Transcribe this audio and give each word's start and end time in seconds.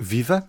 Viva! 0.00 0.48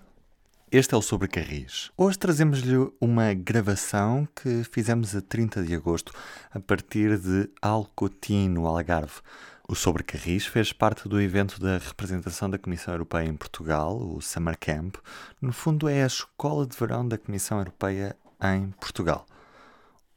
Este 0.72 0.94
é 0.94 0.98
o 0.98 1.02
Sobre 1.02 1.28
Carris. 1.28 1.90
Hoje 1.98 2.20
trazemos-lhe 2.20 2.88
uma 3.02 3.34
gravação 3.34 4.28
que 4.36 4.64
fizemos 4.64 5.16
a 5.16 5.22
30 5.22 5.64
de 5.64 5.74
agosto, 5.74 6.14
a 6.52 6.60
partir 6.60 7.18
de 7.18 7.50
Alcotim, 7.60 8.48
no 8.48 8.68
Algarve. 8.68 9.22
O 9.68 9.74
Sobre 9.74 10.04
Carris 10.04 10.46
fez 10.46 10.72
parte 10.72 11.10
do 11.10 11.20
evento 11.20 11.60
da 11.60 11.80
representação 11.80 12.48
da 12.48 12.60
Comissão 12.60 12.94
Europeia 12.94 13.28
em 13.28 13.36
Portugal, 13.36 13.98
o 13.98 14.22
Summer 14.22 14.56
Camp. 14.56 14.98
No 15.42 15.52
fundo, 15.52 15.90
é 15.90 16.04
a 16.04 16.08
escola 16.08 16.68
de 16.68 16.78
verão 16.78 17.08
da 17.08 17.18
Comissão 17.18 17.58
Europeia 17.58 18.16
em 18.40 18.70
Portugal. 18.80 19.26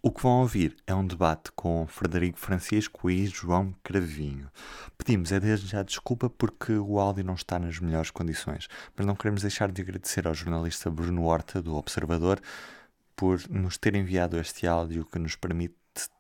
O 0.05 0.11
que 0.11 0.21
vão 0.21 0.41
ouvir 0.41 0.77
é 0.85 0.93
um 0.93 1.07
debate 1.07 1.53
com 1.53 1.87
Frederico 1.87 2.37
Francisco 2.37 3.09
e 3.09 3.25
João 3.25 3.73
Cravinho. 3.85 4.51
Pedimos 4.99 5.31
é 5.31 5.39
desde 5.39 5.69
já 5.69 5.85
desculpa 5.85 6.29
porque 6.29 6.73
o 6.73 6.99
áudio 6.99 7.23
não 7.23 7.35
está 7.35 7.57
nas 7.57 7.79
melhores 7.79 8.11
condições, 8.11 8.67
mas 8.97 9.07
não 9.07 9.15
queremos 9.15 9.43
deixar 9.43 9.71
de 9.71 9.81
agradecer 9.81 10.27
ao 10.27 10.35
jornalista 10.35 10.91
Bruno 10.91 11.23
Horta, 11.23 11.63
do 11.63 11.77
Observador, 11.77 12.41
por 13.15 13.49
nos 13.49 13.79
ter 13.79 13.95
enviado 13.95 14.37
este 14.41 14.67
áudio 14.67 15.07
que 15.07 15.21
nos 15.21 15.37
permite 15.37 15.77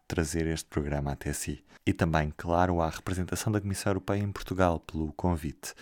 trazer 0.06 0.46
este 0.46 0.68
programa 0.68 1.10
até 1.10 1.32
si. 1.32 1.64
E 1.84 1.92
também, 1.92 2.32
claro, 2.36 2.80
à 2.80 2.88
representação 2.88 3.52
da 3.52 3.60
Comissão 3.60 3.90
Europeia 3.90 4.22
em 4.22 4.30
Portugal 4.30 4.78
pelo 4.78 5.12
convite. 5.14 5.74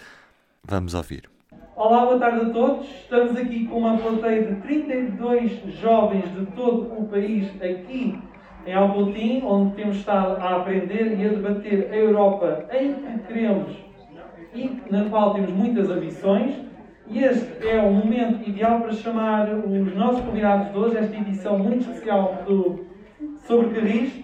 Vamos 0.64 0.94
ouvir. 0.94 1.30
Olá, 1.74 2.04
boa 2.04 2.18
tarde 2.18 2.50
a 2.50 2.50
todos. 2.50 2.86
Estamos 2.86 3.36
aqui 3.36 3.66
com 3.66 3.78
uma 3.78 3.96
plateia 3.96 4.44
de 4.44 4.60
32 4.60 5.50
jovens 5.80 6.30
de 6.32 6.46
todo 6.52 6.92
o 6.96 7.08
país 7.08 7.50
aqui 7.60 8.16
em 8.66 8.72
Albotim, 8.72 9.42
onde 9.44 9.74
temos 9.74 9.96
estado 9.96 10.40
a 10.40 10.56
aprender 10.56 11.18
e 11.18 11.26
a 11.26 11.30
debater 11.30 11.88
a 11.90 11.96
Europa 11.96 12.66
em 12.72 12.94
que 12.94 13.18
queremos 13.26 13.76
e 14.54 14.80
na 14.90 15.08
qual 15.10 15.34
temos 15.34 15.50
muitas 15.50 15.90
ambições. 15.90 16.54
E 17.08 17.24
este 17.24 17.66
é 17.66 17.82
o 17.82 17.90
momento 17.90 18.48
ideal 18.48 18.82
para 18.82 18.92
chamar 18.92 19.48
os 19.52 19.94
nossos 19.96 20.20
convidados 20.20 20.70
de 20.70 20.78
hoje, 20.78 20.98
esta 20.98 21.16
edição 21.16 21.58
muito 21.58 21.80
especial 21.80 22.44
do 22.46 22.86
Sobre 23.38 23.70
Carris. 23.70 24.22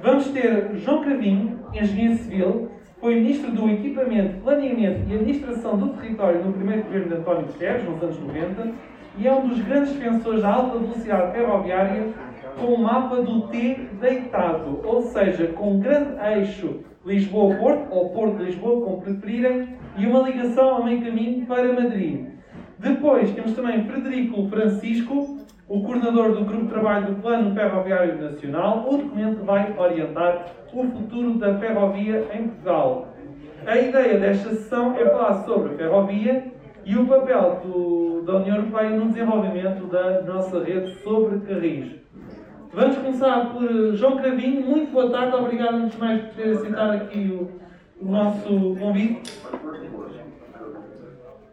Vamos 0.00 0.28
ter 0.28 0.76
João 0.76 1.02
Cravinho, 1.02 1.58
engenheiro 1.74 2.14
civil, 2.18 2.70
foi 3.00 3.14
Ministro 3.14 3.52
do 3.52 3.68
Equipamento, 3.70 4.40
Planeamento 4.42 5.08
e 5.08 5.14
Administração 5.14 5.76
do 5.76 5.88
Território 5.90 6.44
no 6.44 6.52
primeiro 6.52 6.82
governo 6.82 7.08
de 7.08 7.14
António 7.14 7.46
Guterres, 7.46 7.88
nos 7.88 8.02
anos 8.02 8.18
90, 8.18 8.72
e 9.18 9.26
é 9.26 9.32
um 9.32 9.48
dos 9.48 9.60
grandes 9.60 9.92
defensores 9.92 10.42
da 10.42 10.52
alta 10.52 10.78
velocidade 10.78 11.32
ferroviária 11.32 12.12
com 12.58 12.66
o 12.66 12.82
mapa 12.82 13.22
do 13.22 13.42
T 13.48 13.88
deitado, 14.00 14.80
ou 14.84 15.02
seja, 15.02 15.46
com 15.48 15.74
um 15.74 15.80
grande 15.80 16.10
eixo 16.38 16.80
Lisboa-Porto, 17.06 17.86
ou 17.90 18.10
Porto-Lisboa, 18.10 18.84
como 18.84 19.00
preferirem, 19.00 19.76
e 19.96 20.06
uma 20.06 20.28
ligação 20.28 20.68
ao 20.68 20.84
meio 20.84 21.00
caminho 21.00 21.46
para 21.46 21.72
Madrid. 21.72 22.26
Depois 22.78 23.30
temos 23.30 23.54
também 23.54 23.84
Frederico 23.84 24.48
Francisco, 24.48 25.38
o 25.68 25.82
coordenador 25.82 26.32
do 26.32 26.44
Grupo 26.44 26.64
de 26.64 26.70
Trabalho 26.70 27.14
do 27.14 27.20
Plano 27.20 27.54
Ferroviário 27.54 28.18
Nacional, 28.18 28.86
o 28.88 28.96
documento 28.96 29.44
vai 29.44 29.74
orientar 29.78 30.46
o 30.72 30.84
futuro 30.84 31.34
da 31.34 31.58
ferrovia 31.58 32.26
em 32.32 32.48
Portugal. 32.48 33.08
A 33.66 33.76
ideia 33.76 34.18
desta 34.18 34.48
sessão 34.50 34.96
é 34.96 35.04
falar 35.04 35.44
sobre 35.44 35.74
a 35.74 35.76
ferrovia 35.76 36.52
e 36.86 36.96
o 36.96 37.06
papel 37.06 37.60
do, 37.62 38.22
da 38.22 38.36
União 38.36 38.56
Europeia 38.56 38.90
no 38.90 39.08
desenvolvimento 39.08 39.86
da 39.88 40.22
nossa 40.22 40.64
rede 40.64 40.94
sobre 41.02 41.40
carris. 41.40 41.96
Vamos 42.72 42.96
começar 42.96 43.52
por 43.52 43.94
João 43.94 44.16
Cravinho. 44.16 44.64
Muito 44.64 44.90
boa 44.92 45.10
tarde, 45.10 45.36
obrigado 45.36 45.74
antes 45.74 45.92
de 45.92 45.98
mais 45.98 46.22
por 46.22 46.34
ter 46.34 46.52
aceitado 46.54 46.92
aqui 46.92 47.30
o, 47.30 48.06
o 48.06 48.10
nosso 48.10 48.76
convite. 48.78 49.38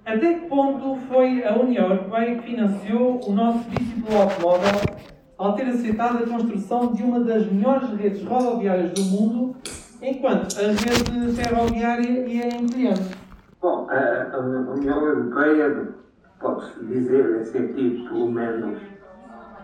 Até 0.05 0.35
que 0.35 0.47
ponto 0.47 0.97
foi 1.07 1.43
a 1.43 1.55
União 1.55 1.89
Europeia 1.89 2.35
que 2.35 2.51
financiou 2.51 3.19
o 3.27 3.31
nosso 3.33 3.67
discípulo 3.71 4.21
automóvel 4.21 4.95
ao 5.35 5.55
ter 5.55 5.63
aceitado 5.63 6.23
a 6.23 6.27
construção 6.27 6.93
de 6.93 7.01
uma 7.01 7.21
das 7.21 7.51
melhores 7.51 7.89
redes 7.89 8.23
rodoviárias 8.23 8.91
do 8.91 9.01
mundo, 9.01 9.55
enquanto 10.03 10.55
a 10.59 10.67
rede 10.67 11.35
ferroviária 11.35 12.27
ia 12.27 12.47
em 12.55 12.67
cliente? 12.67 13.17
Bom, 13.59 13.87
a, 13.89 14.37
União 14.77 15.03
Europeia, 15.03 15.95
pode-se 16.39 16.85
dizer, 16.85 17.41
em 17.41 17.43
sentido 17.43 18.07
pelo 18.07 18.31
menos 18.31 18.77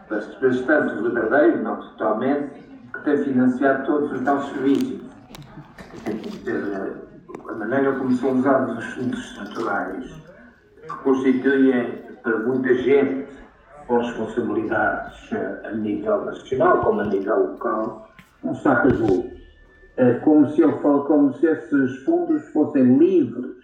bastante 0.10 1.02
verdadeiro, 1.04 1.62
não 1.62 1.76
totalmente, 1.76 2.50
que 2.92 3.04
tem 3.04 3.18
financiado 3.24 3.86
todos 3.86 4.12
os 4.12 4.22
nossos 4.22 4.52
serviços. 4.54 5.02
A 7.48 7.54
maneira 7.54 7.94
como 7.94 8.12
são 8.14 8.40
usados 8.40 8.78
os 8.80 8.86
fundos 8.96 9.20
estruturais 9.20 10.31
constituem 11.04 12.02
para 12.24 12.40
muita 12.40 12.74
gente 12.76 13.28
com 13.88 13.98
responsabilidades 13.98 15.32
eh, 15.34 15.62
a 15.66 15.72
nível 15.72 16.26
nacional 16.26 16.82
como 16.82 17.02
a 17.02 17.06
nível 17.06 17.52
local, 17.52 18.10
um 18.44 18.56
saco 18.56 18.88
azul. 18.88 19.32
Eh, 19.98 20.14
como 20.24 20.48
se, 20.50 20.62
fala, 20.62 21.04
como 21.06 21.34
se 21.34 21.48
esses 21.48 21.98
fundos 22.04 22.48
fossem 22.50 22.98
livres, 22.98 23.56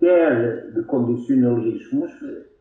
quer 0.00 0.72
de 0.72 0.82
condicionalismos 0.84 2.12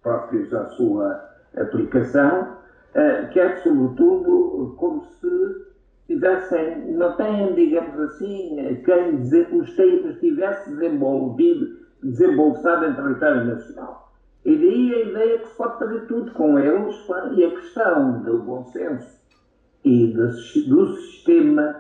próprios 0.04 0.54
à 0.54 0.66
sua 0.72 1.24
aplicação, 1.58 2.58
eh, 2.94 3.30
quer, 3.34 3.58
sobretudo, 3.64 4.76
como 4.78 5.04
se 5.04 5.68
tivessem, 6.08 6.94
não 6.94 7.16
têm, 7.16 7.54
digamos 7.56 8.00
assim, 8.00 8.82
quem 8.86 9.18
dizer, 9.18 9.48
os 9.54 9.76
tivesse 10.20 10.70
desenvolvido 10.70 11.87
desembolsado 12.04 12.86
em 12.86 12.94
território 12.94 13.46
nacional. 13.46 14.12
E 14.46 14.56
daí 14.56 14.94
a 14.94 15.10
ideia 15.10 15.40
que 15.40 15.48
se 15.48 15.56
pode 15.56 15.80
fazer 15.80 16.06
tudo 16.08 16.32
com 16.32 16.58
eles 16.58 16.96
e 17.36 17.44
a 17.44 17.52
questão 17.52 18.22
do 18.22 18.40
bom 18.40 18.64
senso 18.66 19.18
e 19.84 20.08
do, 20.14 20.28
do 20.28 20.96
sistema, 20.96 21.76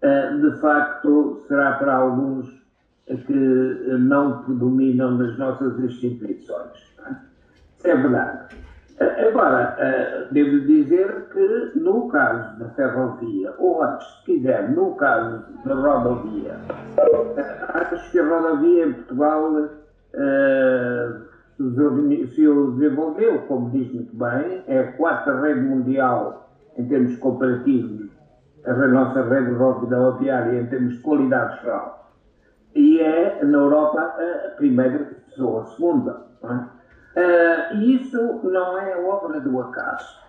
eh, 0.00 0.36
de 0.36 0.60
facto, 0.60 1.42
será 1.48 1.72
para 1.72 1.96
alguns 1.96 2.62
que 3.26 3.32
não 3.32 4.42
predominam 4.44 5.18
nas 5.18 5.36
nossas 5.38 5.78
instituições. 5.78 6.92
Isso 7.76 7.88
é 7.88 7.96
verdade. 7.96 8.54
Eh, 9.02 9.28
agora, 9.28 9.74
eh, 9.78 10.28
devo 10.30 10.60
dizer 10.60 11.26
que 11.32 11.72
no 11.80 12.08
caso 12.08 12.56
da 12.58 12.68
ferrovia, 12.70 13.52
ou 13.58 13.82
antes, 13.82 14.06
se 14.06 14.24
quiser, 14.26 14.70
no 14.70 14.94
caso 14.94 15.42
da 15.64 15.74
rodovia, 15.74 16.54
eh, 16.96 17.64
acho 17.74 18.12
que 18.12 18.20
a 18.20 18.28
rodovia 18.28 18.86
em 18.86 18.92
Portugal 18.92 19.68
se 21.56 21.62
desenvolveu, 21.64 23.40
como 23.48 23.70
diz 23.70 23.92
muito 23.92 24.14
bem, 24.14 24.62
é 24.68 24.78
a 24.78 24.92
quarta 24.92 25.40
rede 25.40 25.62
mundial 25.62 26.48
em 26.78 26.86
termos 26.86 27.16
comparativos, 27.16 28.08
a 28.64 28.72
nossa 28.72 29.22
rede 29.22 29.50
rodoviária 29.52 30.60
em 30.60 30.66
termos 30.66 30.94
de 30.94 31.00
qualidade 31.00 31.60
geral. 31.60 32.12
E 32.74 33.00
é, 33.00 33.44
na 33.44 33.58
Europa, 33.58 34.00
a 34.46 34.50
primeira 34.56 35.10
ou 35.38 35.60
a 35.60 35.64
segunda. 35.64 36.22
Uh, 37.16 37.76
e 37.76 37.96
isso 37.96 38.40
não 38.44 38.78
é 38.78 38.96
obra 38.96 39.40
do 39.40 39.60
acaso. 39.60 40.22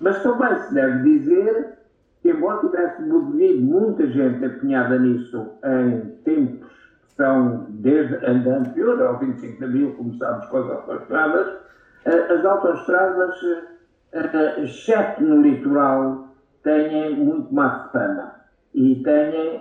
Mas 0.00 0.22
também 0.22 0.56
se 0.60 0.74
deve 0.74 1.02
dizer 1.02 1.78
que, 2.20 2.30
embora 2.30 2.60
tivesse 2.60 3.02
havido 3.02 3.60
muita 3.60 4.06
gente 4.06 4.44
empenhada 4.44 4.98
nisso 4.98 5.58
em 5.64 6.00
tempos 6.24 6.68
que 6.68 7.14
são 7.16 7.66
desde 7.70 8.14
anterior 8.24 9.02
ao 9.02 9.18
25 9.18 9.58
de 9.58 9.64
abril, 9.64 9.94
começámos 9.96 10.46
com 10.46 10.58
as 10.58 10.70
autoestradas, 10.70 11.46
uh, 11.48 12.32
as 12.32 12.44
autoestradas, 12.44 13.42
uh, 13.42 14.60
exceto 14.62 15.22
no 15.24 15.42
litoral, 15.42 16.28
têm 16.62 17.16
muito 17.16 17.52
má 17.52 17.88
fama 17.92 18.32
e 18.72 19.02
têm, 19.02 19.60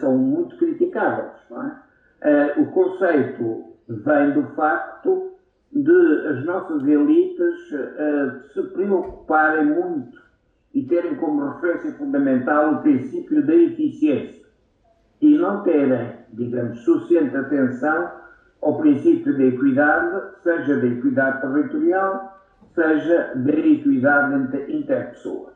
são 0.00 0.18
muito 0.18 0.56
criticadas. 0.56 1.30
É? 2.22 2.60
o 2.60 2.66
conceito 2.66 3.72
vem 3.88 4.32
do 4.32 4.42
facto 4.54 5.29
de 5.72 6.26
as 6.28 6.44
nossas 6.44 6.86
elites 6.86 7.72
uh, 7.72 8.52
se 8.52 8.62
preocuparem 8.72 9.66
muito 9.66 10.20
e 10.74 10.82
terem 10.82 11.14
como 11.16 11.48
referência 11.48 11.92
fundamental 11.94 12.74
o 12.74 12.82
princípio 12.82 13.46
da 13.46 13.54
eficiência 13.54 14.46
e 15.20 15.36
não 15.36 15.62
terem, 15.62 16.12
digamos, 16.32 16.80
suficiente 16.80 17.36
atenção 17.36 18.10
ao 18.62 18.78
princípio 18.78 19.36
da 19.36 19.44
equidade, 19.44 20.22
seja 20.42 20.80
da 20.80 20.86
equidade 20.86 21.40
territorial, 21.40 22.40
seja 22.74 23.32
da 23.34 23.52
equidade 23.52 24.34
entre 24.34 24.72
interpessoas. 24.72 25.54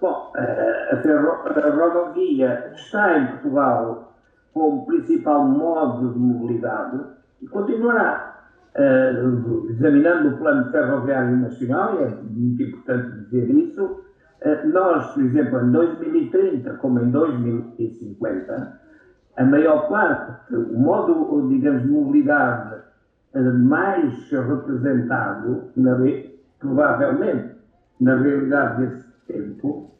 Bom, 0.00 0.32
a, 0.36 0.96
ferro, 0.98 1.30
a 1.30 1.70
rodovia 1.70 2.72
está 2.74 3.18
em 3.18 3.26
Portugal 3.28 4.14
como 4.52 4.86
principal 4.86 5.44
modo 5.44 6.12
de 6.12 6.18
mobilidade 6.18 7.00
e 7.42 7.48
continuará 7.48 8.37
uh, 8.76 9.70
examinando 9.70 10.28
o 10.28 10.38
Plano 10.38 10.70
Ferroviário 10.70 11.36
Nacional, 11.36 12.00
e 12.00 12.04
é 12.04 12.08
muito 12.30 12.62
importante 12.62 13.10
dizer 13.24 13.50
isso, 13.50 13.84
uh, 13.84 14.68
nós, 14.68 15.12
por 15.12 15.22
exemplo, 15.22 15.60
em 15.60 15.70
2030, 15.70 16.74
como 16.74 17.00
em 17.00 17.10
2050, 17.10 18.80
a 19.36 19.44
maior 19.44 19.88
parte, 19.88 20.54
o 20.54 20.78
modo, 20.78 21.48
digamos, 21.48 21.82
de 21.82 21.88
mobilidade 21.88 22.78
mais 23.34 24.30
representado, 24.30 25.70
na, 25.76 25.96
provavelmente, 26.58 27.54
na 28.00 28.16
realidade 28.16 28.86
desse 28.86 29.06
tempo, 29.28 29.94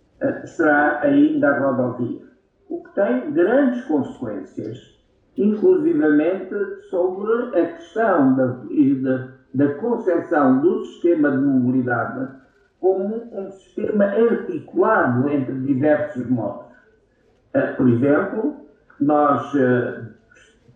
será 0.44 1.00
ainda 1.02 1.50
a 1.50 1.60
rodovia. 1.60 2.20
O 2.68 2.82
que 2.82 2.94
tem 2.94 3.30
grandes 3.32 3.84
consequências 3.84 4.97
inclusivamente 5.38 6.54
sobre 6.90 7.58
a 7.58 7.66
questão 7.66 8.34
da, 8.34 8.46
da, 8.46 9.28
da 9.54 9.74
concepção 9.74 10.60
do 10.60 10.84
sistema 10.84 11.30
de 11.30 11.38
mobilidade 11.38 12.28
como 12.80 13.28
um 13.32 13.50
sistema 13.52 14.04
articulado 14.04 15.28
entre 15.28 15.54
diversos 15.60 16.28
modos. 16.28 16.66
Uh, 17.54 17.76
por 17.76 17.88
exemplo, 17.88 18.56
nós 19.00 19.52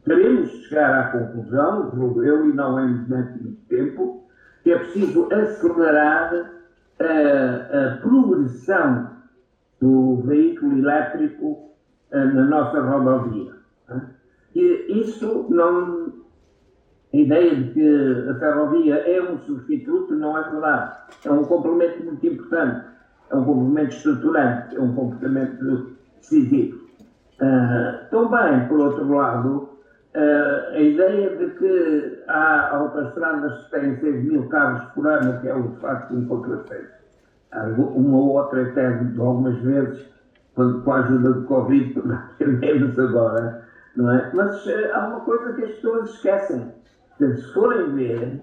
teremos 0.04 0.50
de 0.50 0.56
chegar 0.68 1.00
à 1.00 1.12
conclusão, 1.12 1.90
julgo 1.94 2.24
eu, 2.24 2.48
e 2.48 2.52
não 2.52 2.80
em 2.80 2.94
muito 3.08 3.56
tempo, 3.68 4.24
que 4.62 4.72
é 4.72 4.78
preciso 4.78 5.28
acelerar 5.32 6.34
uh, 6.34 7.94
a 7.94 7.96
progressão 8.00 9.10
do 9.80 10.22
veículo 10.22 10.78
elétrico 10.78 11.68
na 12.12 12.44
nossa 12.44 12.80
rodovia. 12.80 13.52
E 14.54 15.00
isso 15.00 15.46
não. 15.48 16.22
A 17.12 17.16
ideia 17.16 17.54
de 17.54 17.72
que 17.72 18.28
a 18.30 18.34
ferrovia 18.38 18.94
é 18.96 19.20
um 19.22 19.38
substituto 19.40 20.14
não 20.14 20.36
é 20.38 20.48
verdade. 20.48 20.96
É 21.24 21.30
um 21.30 21.44
complemento 21.44 22.02
muito 22.04 22.26
importante. 22.26 22.86
É 23.30 23.36
um 23.36 23.44
complemento 23.44 23.94
estruturante. 23.94 24.76
É 24.76 24.80
um 24.80 24.94
complemento 24.94 25.96
decisivo. 26.20 26.82
Uh, 27.40 28.08
também, 28.10 28.68
por 28.68 28.78
outro 28.80 29.12
lado, 29.14 29.68
uh, 30.14 30.72
a 30.72 30.78
ideia 30.78 31.36
de 31.36 31.50
que 31.58 32.22
há 32.28 32.76
autostradas 32.76 33.64
que 33.64 33.70
têm 33.72 33.96
6 33.98 34.24
mil 34.24 34.48
carros 34.48 34.84
por 34.94 35.06
ano, 35.06 35.40
que 35.40 35.48
é 35.48 35.60
de 35.60 35.80
facto 35.80 36.14
um 36.14 36.26
contrassenso. 36.26 37.02
Uma 37.76 38.16
ou 38.16 38.28
outra 38.38 38.62
até 38.62 38.86
algumas 38.86 39.58
vezes, 39.58 40.06
com 40.54 40.92
a 40.92 41.00
ajuda 41.00 41.32
do 41.32 41.42
Covid, 41.44 42.02
menos 42.40 42.98
agora, 42.98 43.68
não 43.96 44.10
é? 44.10 44.30
Mas 44.32 44.66
uh, 44.66 44.92
há 44.94 45.06
uma 45.08 45.20
coisa 45.20 45.52
que 45.54 45.64
as 45.64 45.72
pessoas 45.72 46.10
esquecem. 46.10 46.72
Se 47.18 47.52
forem 47.52 47.92
ver, 47.94 48.42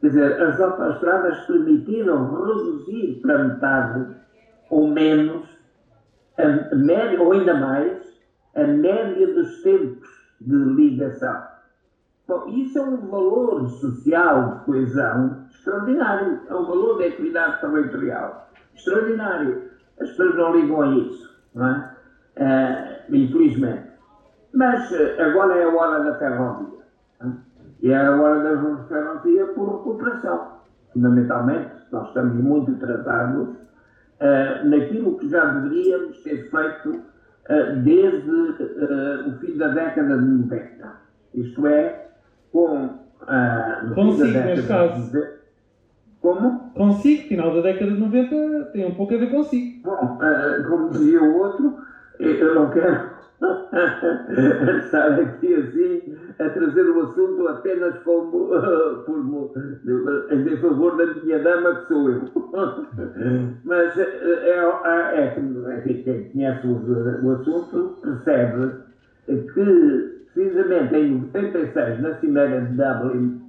quer 0.00 0.08
dizer, 0.08 0.42
as 0.42 0.60
autostradas 0.60 1.38
permitiram 1.46 2.34
reduzir 2.34 3.20
para 3.22 3.44
metade 3.44 4.14
ou 4.68 4.88
menos, 4.88 5.48
a 6.38 6.74
média, 6.76 7.20
ou 7.20 7.32
ainda 7.32 7.54
mais, 7.54 7.98
a 8.54 8.64
média 8.64 9.34
dos 9.34 9.62
tempos 9.62 10.08
de 10.40 10.54
ligação. 10.54 11.42
Bom, 12.26 12.48
isso 12.48 12.78
é 12.78 12.82
um 12.82 13.08
valor 13.08 13.68
social 13.68 14.58
de 14.58 14.64
coesão 14.64 15.44
extraordinário. 15.50 16.40
É 16.48 16.54
um 16.54 16.64
valor 16.64 16.98
de 16.98 17.06
equidade 17.06 17.60
territorial 17.60 18.48
extraordinário. 18.74 19.70
As 20.00 20.08
pessoas 20.10 20.36
não 20.36 20.56
ligam 20.56 20.80
a 20.80 20.86
isso, 20.94 21.42
não 21.54 21.66
é? 21.66 21.96
Uh, 22.36 23.16
infelizmente. 23.16 23.89
Mas 24.52 24.92
eh, 24.92 25.22
agora 25.22 25.54
é 25.56 25.64
a 25.64 25.68
hora 25.68 26.04
da 26.04 26.18
ferrovia. 26.18 26.80
E 27.82 27.90
é 27.90 27.96
a 27.96 28.16
hora 28.16 28.42
da 28.42 28.84
ferrovia 28.84 29.46
por 29.46 29.78
recuperação. 29.78 30.60
Fundamentalmente, 30.92 31.70
nós 31.92 32.08
estamos 32.08 32.34
muito 32.34 32.72
atrasados 32.72 33.48
uh, 33.48 34.68
naquilo 34.68 35.16
que 35.18 35.28
já 35.28 35.44
deveríamos 35.44 36.20
ter 36.22 36.50
feito 36.50 36.90
uh, 36.90 37.76
desde 37.82 38.30
uh, 38.30 39.28
o 39.28 39.38
fim 39.38 39.56
da 39.56 39.68
década 39.68 40.18
de 40.18 40.24
90. 40.24 40.92
Isto 41.34 41.66
é, 41.66 42.08
com. 42.52 42.86
Uh, 42.86 43.94
Consigo, 43.94 44.38
neste 44.38 44.66
caso. 44.66 45.12
De... 45.12 45.40
Como? 46.20 46.70
Consigo, 46.74 47.28
final 47.28 47.54
da 47.54 47.62
década 47.62 47.92
de 47.92 47.98
90 47.98 48.64
tem 48.72 48.84
um 48.84 48.94
pouco 48.94 49.14
a 49.14 49.18
ver 49.18 49.30
consigo. 49.30 49.82
Bom, 49.84 50.18
como 50.68 50.90
dizia 50.90 51.22
o 51.22 51.38
outro, 51.38 51.78
eu 52.18 52.54
não 52.54 52.68
quero 52.68 53.19
estar 54.84 55.12
aqui 55.18 55.54
assim 55.54 56.14
a 56.38 56.48
trazer 56.50 56.90
o 56.90 57.02
assunto 57.02 57.48
apenas 57.48 57.98
como 58.02 58.48
por, 59.06 59.46
em 60.30 60.56
favor 60.58 60.96
da 60.96 61.06
minha 61.22 61.38
dama 61.38 61.74
que 61.76 61.88
sou 61.88 62.10
eu. 62.10 62.22
Mas 63.64 63.96
é, 63.98 64.02
é, 64.02 65.24
é, 65.24 65.80
quem 66.04 66.30
conhece 66.30 66.66
o, 66.66 67.26
o 67.26 67.30
assunto 67.32 67.96
percebe 68.02 68.72
que 69.26 70.20
precisamente 70.34 70.96
em 70.96 71.20
96 71.32 72.00
na 72.00 72.14
Cimeira 72.16 72.60
de 72.60 72.76
Dublin 72.76 73.40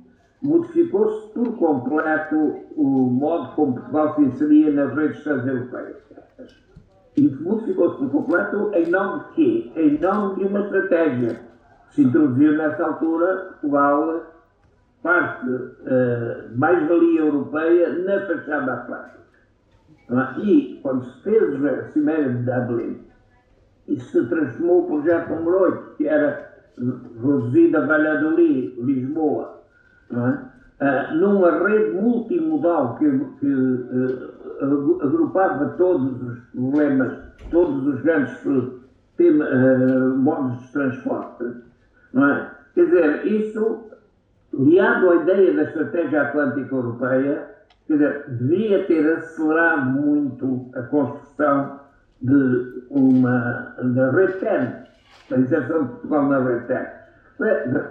modificou-se 0.42 1.34
por 1.34 1.56
completo 1.58 2.62
o 2.76 2.84
modo 2.84 3.56
como 3.56 3.74
Portugal 3.76 4.16
se 4.16 4.22
inseria 4.24 4.72
nas 4.72 4.96
redes 4.96 5.24
transeuropeias 5.24 6.11
e 7.18 7.28
modificou-se 7.28 7.98
por 7.98 8.10
completo 8.10 8.72
em 8.74 8.90
nome 8.90 9.24
de 9.24 9.30
quê? 9.34 9.72
Em 9.76 10.00
nome 10.00 10.36
de 10.36 10.46
uma 10.46 10.62
estratégia 10.62 11.40
se 11.90 12.04
introduziu 12.04 12.58
nessa 12.58 12.86
altura 12.86 13.56
Portugal 13.62 14.32
parte 15.04 15.50
uh, 15.50 16.58
mais-valia 16.58 17.22
europeia 17.22 17.90
na 18.00 18.26
fachada 18.26 18.74
atlântica. 18.74 19.22
É? 20.10 20.40
E 20.42 20.80
quando 20.82 21.06
se 21.06 21.24
fez 21.24 21.66
a 21.66 21.84
Cimeira 21.90 22.30
de 22.30 22.44
Dublin, 22.44 23.02
isso 23.88 24.12
se 24.12 24.30
transformou 24.30 24.84
o 24.84 24.88
projeto 24.88 25.30
número 25.30 25.62
8, 25.64 25.96
que 25.98 26.08
era 26.08 26.52
reduzida 26.78 27.86
Valladolid, 27.86 28.76
Lisboa, 28.80 29.62
uh, 30.12 31.16
numa 31.16 31.52
rede 31.68 31.92
multimodal 32.00 32.98
que, 32.98 33.10
que 33.40 33.48
uh, 33.48 34.31
agrupava 34.62 35.70
todos 35.78 36.22
os 36.22 36.40
problemas, 36.52 37.18
todos 37.50 37.88
os 37.88 38.02
grandes 38.02 38.38
tema, 39.18 39.46
uh, 39.46 40.18
modos 40.18 40.62
de 40.62 40.72
transporte, 40.72 41.46
não 42.14 42.28
é? 42.28 42.52
Quer 42.74 42.86
dizer, 42.86 43.26
isso, 43.28 43.92
liado 44.54 45.10
à 45.10 45.16
ideia 45.18 45.54
da 45.56 45.64
estratégia 45.64 46.22
atlântica 46.24 46.74
europeia, 46.74 47.48
quer 47.88 47.94
dizer, 47.94 48.26
devia 48.30 48.86
ter 48.86 49.18
acelerado 49.18 49.92
muito 49.92 50.70
a 50.76 50.84
construção 50.84 51.80
de 52.22 52.84
uma 52.90 53.76
da 53.82 54.12
rede 54.12 54.34
TEN, 54.34 54.74
a 55.32 55.40
inserção 55.40 55.84
de 55.84 55.90
Portugal 55.90 56.30
na 56.30 56.40
rede. 56.40 56.88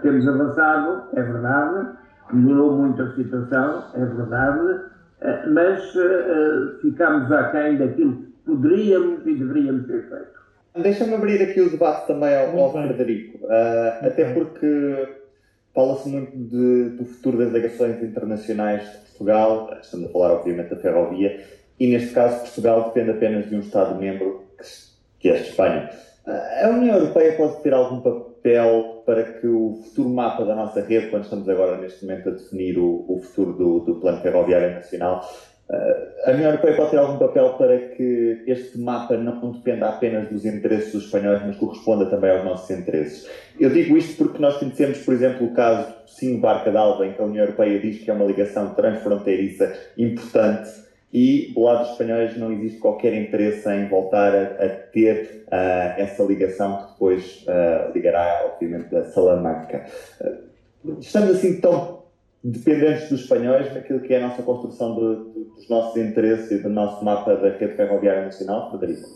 Temos 0.02 0.28
avançado, 0.28 1.02
é 1.14 1.22
verdade, 1.22 1.88
melhorou 2.32 2.78
muito 2.78 3.02
a 3.02 3.12
situação, 3.14 3.84
é 3.94 4.04
verdade, 4.04 4.60
eh, 4.70 4.80
mas 5.48 5.94
uh, 5.94 6.78
ficámos 6.80 7.30
aquém 7.30 7.76
daquilo 7.76 8.16
que 8.16 8.32
poderíamos 8.46 9.26
e 9.26 9.34
deveríamos 9.34 9.86
ter 9.86 10.08
feito. 10.08 10.40
Deixa-me 10.82 11.14
abrir 11.14 11.42
aqui 11.42 11.60
o 11.60 11.70
debate 11.70 12.06
também 12.06 12.34
ao, 12.36 12.58
ao 12.58 12.72
Frederico, 12.72 13.44
uh, 13.44 14.06
até 14.06 14.32
porque 14.32 15.08
fala-se 15.74 16.08
muito 16.08 16.36
de, 16.36 16.90
do 16.90 17.04
futuro 17.04 17.38
das 17.38 17.52
ligações 17.52 18.02
internacionais 18.02 18.82
de 18.82 18.98
Portugal, 18.98 19.76
estamos 19.80 20.08
a 20.08 20.12
falar 20.12 20.32
obviamente 20.32 20.70
da 20.70 20.76
ferrovia, 20.76 21.40
e 21.78 21.90
neste 21.90 22.14
caso 22.14 22.40
Portugal 22.40 22.84
depende 22.84 23.10
apenas 23.10 23.48
de 23.48 23.56
um 23.56 23.60
Estado-membro, 23.60 24.44
que, 24.58 24.64
que 25.18 25.28
é 25.28 25.32
a 25.32 25.40
Espanha. 25.40 25.90
A 26.62 26.68
União 26.68 26.96
Europeia 26.96 27.36
pode 27.36 27.62
ter 27.62 27.72
algum 27.72 28.00
papel 28.00 28.99
para 29.10 29.24
que 29.24 29.46
o 29.48 29.80
futuro 29.82 30.08
mapa 30.08 30.44
da 30.44 30.54
nossa 30.54 30.80
rede, 30.82 31.08
quando 31.08 31.24
estamos 31.24 31.48
agora 31.48 31.76
neste 31.76 32.06
momento 32.06 32.28
a 32.28 32.32
definir 32.32 32.78
o, 32.78 33.04
o 33.08 33.18
futuro 33.18 33.54
do, 33.54 33.80
do, 33.80 33.94
Plano 33.96 34.22
Ferroviário 34.22 34.72
Nacional, 34.72 35.28
a 36.24 36.30
União 36.30 36.46
Europeia 36.50 36.76
pode 36.76 36.90
ter 36.92 36.98
algum 36.98 37.18
papel 37.18 37.54
para 37.54 37.76
que 37.78 38.44
este 38.46 38.78
mapa 38.78 39.16
não 39.16 39.50
dependa 39.50 39.88
apenas 39.88 40.28
dos 40.28 40.44
interesses 40.44 40.92
dos 40.92 41.06
espanhóis, 41.06 41.42
mas 41.44 41.56
corresponda 41.56 42.06
também 42.06 42.30
aos 42.30 42.44
nossos 42.44 42.70
interesses. 42.70 43.28
Eu 43.58 43.70
digo 43.70 43.96
isto 43.96 44.16
porque 44.16 44.40
nós 44.40 44.56
conhecemos, 44.58 44.98
por 44.98 45.12
exemplo, 45.12 45.48
o 45.48 45.54
caso 45.54 45.92
Sim 46.06 46.38
Barca 46.38 46.70
d'Alba, 46.70 47.04
em 47.04 47.12
que 47.12 47.20
a 47.20 47.24
União 47.24 47.44
Europeia 47.44 47.80
diz 47.80 47.98
que 47.98 48.10
é 48.10 48.14
uma 48.14 48.26
ligação 48.26 48.74
transfronteiriça 48.74 49.72
importante 49.98 50.70
e 51.12 51.52
do 51.52 51.62
lado 51.62 51.80
dos 51.80 51.92
espanhóis 51.92 52.36
não 52.36 52.52
existe 52.52 52.78
qualquer 52.78 53.14
interesse 53.14 53.68
em 53.68 53.88
voltar 53.88 54.32
a, 54.32 54.64
a 54.64 54.68
ter 54.68 55.44
uh, 55.48 56.00
essa 56.00 56.22
ligação 56.22 56.76
que 56.78 56.92
depois 56.92 57.44
uh, 57.48 57.92
ligará, 57.92 58.48
obviamente, 58.52 58.94
a 58.94 59.04
Salamanca. 59.06 59.86
Uh, 60.20 60.98
estamos 61.00 61.30
assim 61.30 61.60
tão 61.60 62.04
dependentes 62.44 63.08
dos 63.08 63.22
espanhóis 63.22 63.74
naquilo 63.74 64.00
que 64.00 64.14
é 64.14 64.22
a 64.22 64.28
nossa 64.28 64.42
construção 64.42 64.94
de, 64.94 65.32
de, 65.32 65.44
dos 65.50 65.68
nossos 65.68 65.96
interesses 66.00 66.50
e 66.52 66.58
do 66.58 66.68
nosso 66.68 67.04
mapa 67.04 67.34
da 67.36 67.50
rede 67.50 67.74
ferroviária 67.74 68.24
nacional, 68.24 68.70
Frederico? 68.70 69.08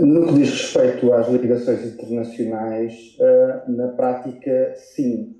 No 0.00 0.26
que 0.28 0.34
diz 0.34 0.50
respeito 0.50 1.12
às 1.12 1.28
ligações 1.28 1.84
internacionais, 1.84 3.16
na 3.66 3.88
prática, 3.88 4.74
sim 4.76 5.34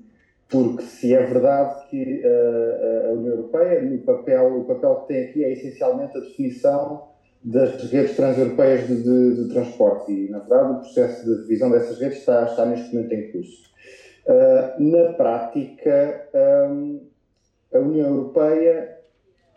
porque 0.49 0.83
se 0.83 1.13
é 1.13 1.23
verdade 1.23 1.87
que 1.89 2.23
uh, 2.25 3.09
a 3.09 3.13
União 3.13 3.35
Europeia, 3.35 3.81
no 3.83 3.99
papel, 3.99 4.59
o 4.59 4.65
papel 4.65 4.95
que 4.95 5.07
tem 5.07 5.23
aqui 5.25 5.43
é 5.43 5.53
essencialmente 5.53 6.17
a 6.17 6.21
definição 6.21 7.07
das 7.43 7.83
redes 7.91 8.15
transeuropeias 8.15 8.87
de, 8.87 9.01
de, 9.03 9.43
de 9.43 9.53
transporte 9.53 10.11
e, 10.11 10.29
na 10.29 10.39
verdade, 10.39 10.71
o 10.71 10.79
processo 10.79 11.23
de 11.23 11.41
revisão 11.41 11.71
dessas 11.71 11.99
redes 11.99 12.17
está, 12.17 12.45
está 12.45 12.65
neste 12.65 12.93
momento 12.93 13.13
em 13.13 13.31
curso. 13.31 13.69
Uh, 14.25 14.83
na 14.83 15.13
prática, 15.13 16.27
um, 16.69 17.01
a 17.73 17.79
União 17.79 18.07
Europeia 18.07 18.97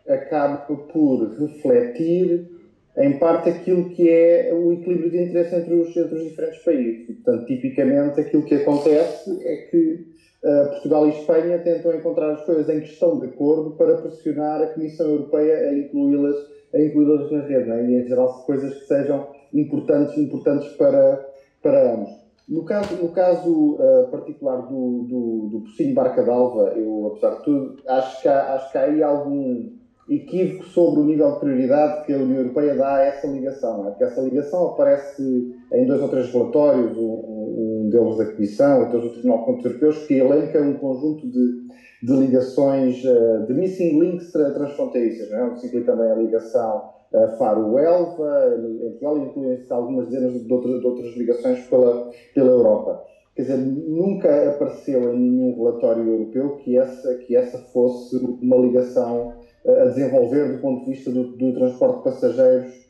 acaba 0.06 0.58
por 0.58 1.38
refletir 1.38 2.50
em 2.98 3.18
parte 3.18 3.48
aquilo 3.48 3.88
que 3.90 4.08
é 4.10 4.52
o 4.52 4.72
equilíbrio 4.72 5.10
de 5.10 5.22
interesse 5.22 5.54
entre 5.54 5.74
os, 5.74 5.96
entre 5.96 6.14
os 6.16 6.24
diferentes 6.24 6.62
países. 6.62 7.06
Portanto, 7.06 7.46
tipicamente 7.46 8.20
aquilo 8.20 8.44
que 8.44 8.56
acontece 8.56 9.38
é 9.42 9.56
que 9.70 10.11
Portugal 10.42 11.06
e 11.06 11.10
Espanha 11.10 11.58
tentam 11.60 11.94
encontrar 11.94 12.32
as 12.32 12.44
coisas 12.44 12.68
em 12.68 12.80
que 12.80 12.88
estão 12.88 13.18
de 13.20 13.26
acordo 13.26 13.76
para 13.76 13.98
pressionar 13.98 14.60
a 14.60 14.66
Comissão 14.66 15.08
Europeia 15.08 15.70
a 15.70 15.78
incluí-las 15.78 16.52
a 16.74 16.80
incluí-las 16.80 17.30
na 17.30 17.42
rede, 17.42 17.70
é? 17.70 17.84
e 17.84 17.96
em 17.96 18.06
geral 18.06 18.32
coisas 18.46 18.74
que 18.74 18.86
sejam 18.86 19.28
importantes, 19.52 20.16
importantes 20.16 20.68
para, 20.76 21.28
para 21.62 21.94
ambos. 21.94 22.10
No 22.48 22.64
caso, 22.64 22.96
no 22.96 23.10
caso 23.10 23.74
uh, 23.74 24.10
particular 24.10 24.62
do, 24.62 25.02
do, 25.04 25.48
do 25.50 25.60
Pocinho 25.60 25.94
Barca 25.94 26.22
d'Alva, 26.22 26.72
eu, 26.76 27.12
apesar 27.12 27.36
de 27.36 27.44
tudo, 27.44 27.76
acho 27.86 28.22
que, 28.22 28.28
há, 28.28 28.54
acho 28.54 28.72
que 28.72 28.78
há 28.78 28.82
aí 28.82 29.02
algum 29.02 29.70
equívoco 30.08 30.64
sobre 30.64 31.00
o 31.00 31.04
nível 31.04 31.32
de 31.32 31.40
prioridade 31.40 32.04
que 32.04 32.12
a 32.12 32.16
União 32.16 32.38
Europeia 32.38 32.74
dá 32.74 32.96
a 32.96 33.04
essa 33.04 33.26
ligação. 33.26 33.86
É? 33.86 33.90
Porque 33.90 34.04
essa 34.04 34.20
ligação 34.20 34.68
aparece 34.68 35.54
em 35.72 35.86
dois 35.86 36.02
ou 36.02 36.08
três 36.08 36.32
relatórios, 36.32 36.96
um, 36.96 37.02
um 37.02 37.71
deles 37.92 38.16
da 38.16 38.26
Comissão, 38.26 38.80
outros 38.80 39.02
do 39.02 39.10
Tribunal 39.10 39.38
de 39.38 39.44
Contas 39.44 39.64
Europeus, 39.66 40.06
que 40.06 40.14
elenca 40.14 40.60
um 40.60 40.74
conjunto 40.74 41.30
de, 41.30 41.66
de 42.02 42.12
ligações, 42.12 43.04
uh, 43.04 43.46
de 43.46 43.54
missing 43.54 44.00
links 44.00 44.32
transfronteiriças, 44.32 45.30
não 45.30 45.38
é? 45.38 45.44
onde 45.44 45.60
se 45.60 45.66
inclui 45.66 45.84
também 45.84 46.10
a 46.10 46.14
ligação 46.14 46.90
uh, 47.12 47.38
Faro-Elva, 47.38 48.56
em 48.58 48.90
Portugal, 48.90 49.18
incluem-se 49.18 49.72
algumas 49.72 50.08
dezenas 50.08 50.44
de 50.44 50.52
outras, 50.52 50.80
de 50.80 50.86
outras 50.86 51.16
ligações 51.16 51.60
pela, 51.68 52.10
pela 52.34 52.50
Europa. 52.50 53.04
Quer 53.36 53.42
dizer, 53.42 53.58
nunca 53.58 54.50
apareceu 54.50 55.14
em 55.14 55.18
nenhum 55.18 55.56
relatório 55.56 56.06
europeu 56.06 56.56
que 56.56 56.76
essa, 56.76 57.14
que 57.14 57.36
essa 57.36 57.58
fosse 57.72 58.16
uma 58.16 58.56
ligação 58.56 59.32
a 59.64 59.84
desenvolver 59.86 60.52
do 60.52 60.60
ponto 60.60 60.84
de 60.84 60.90
vista 60.90 61.10
do, 61.10 61.28
do 61.36 61.54
transporte 61.54 61.98
de 61.98 62.04
passageiros 62.04 62.82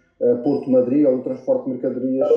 Porto-Madrid 0.43 1.07
ou 1.07 1.19
do 1.19 1.23
transporte 1.23 1.67
de 1.67 1.71
mercadorias 1.71 2.29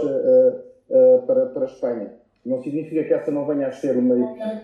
para, 1.26 1.46
para 1.48 1.64
a 1.64 1.66
Espanha. 1.66 2.25
Não 2.46 2.62
significa 2.62 3.04
que 3.04 3.14
essa 3.14 3.32
não 3.32 3.48
venha 3.48 3.68
a 3.68 3.72
ser 3.72 3.98
uma. 3.98 4.16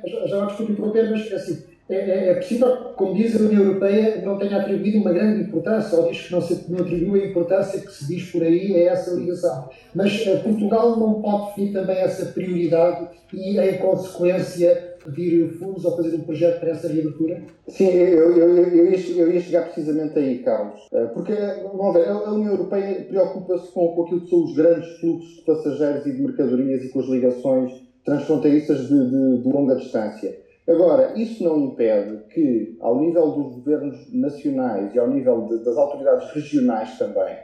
Já, 0.05 0.27
já 0.27 0.45
desculpe 0.45 0.73
interromper, 0.73 1.09
mas 1.09 1.33
assim, 1.33 1.63
é, 1.89 1.95
é, 1.95 2.29
é, 2.29 2.33
possível, 2.35 2.93
como 2.95 3.15
diz 3.15 3.35
a 3.35 3.43
União 3.43 3.63
Europeia, 3.63 4.21
não 4.23 4.37
tenha 4.37 4.61
atribuído 4.61 4.99
uma 4.99 5.11
grande 5.11 5.41
importância, 5.41 5.97
ou 5.97 6.09
diz 6.09 6.21
que 6.21 6.31
não, 6.31 6.41
se, 6.41 6.71
não 6.71 6.79
atribuiu 6.79 7.21
a 7.21 7.27
importância 7.27 7.81
que 7.81 7.91
se 7.91 8.07
diz 8.07 8.31
por 8.31 8.43
aí 8.43 8.75
a 8.75 8.91
essa 8.91 9.11
ligação. 9.11 9.69
Mas 9.93 10.25
uh, 10.25 10.39
Portugal 10.41 10.97
não 10.97 11.21
pode 11.21 11.47
definir 11.47 11.73
também 11.73 11.97
essa 11.97 12.27
prioridade 12.27 13.07
e, 13.33 13.59
em 13.59 13.77
consequência, 13.77 14.90
pedir 15.03 15.49
fundos 15.59 15.85
ou 15.85 15.95
fazer 15.95 16.15
um 16.15 16.21
projeto 16.21 16.59
para 16.59 16.71
essa 16.71 16.87
reabertura? 16.87 17.43
Sim, 17.67 17.87
eu, 17.87 18.37
eu, 18.37 18.57
eu, 18.57 18.67
eu, 18.67 18.91
ia, 18.91 19.17
eu 19.17 19.31
ia 19.31 19.41
chegar 19.41 19.63
precisamente 19.65 20.17
aí, 20.17 20.39
Carlos. 20.39 20.79
Eh, 20.93 21.05
porque, 21.07 21.33
vamos 21.33 21.93
ver, 21.93 22.07
a 22.07 22.31
União 22.31 22.51
Europeia 22.51 23.05
preocupa-se 23.05 23.71
com, 23.71 24.03
aquilo 24.03 24.21
que 24.21 24.29
são 24.29 24.43
os 24.43 24.55
grandes 24.55 24.89
fluxos 24.99 25.35
de 25.35 25.41
passageiros 25.41 26.05
e 26.05 26.11
de 26.11 26.21
mercadorias 26.21 26.83
e 26.83 26.89
com 26.89 26.99
as 26.99 27.07
ligações 27.07 27.71
transfronteiriças 28.05 28.87
de, 28.87 29.09
de, 29.09 29.43
de 29.43 29.49
longa 29.49 29.75
distância. 29.75 30.39
Agora, 30.67 31.13
isso 31.19 31.43
não 31.43 31.59
impede 31.59 32.23
que, 32.29 32.77
ao 32.79 32.99
nível 32.99 33.31
dos 33.31 33.55
governos 33.55 34.13
nacionais 34.13 34.93
e 34.93 34.99
ao 34.99 35.09
nível 35.09 35.47
de, 35.47 35.63
das 35.63 35.75
autoridades 35.75 36.31
regionais 36.31 36.97
também, 36.97 37.35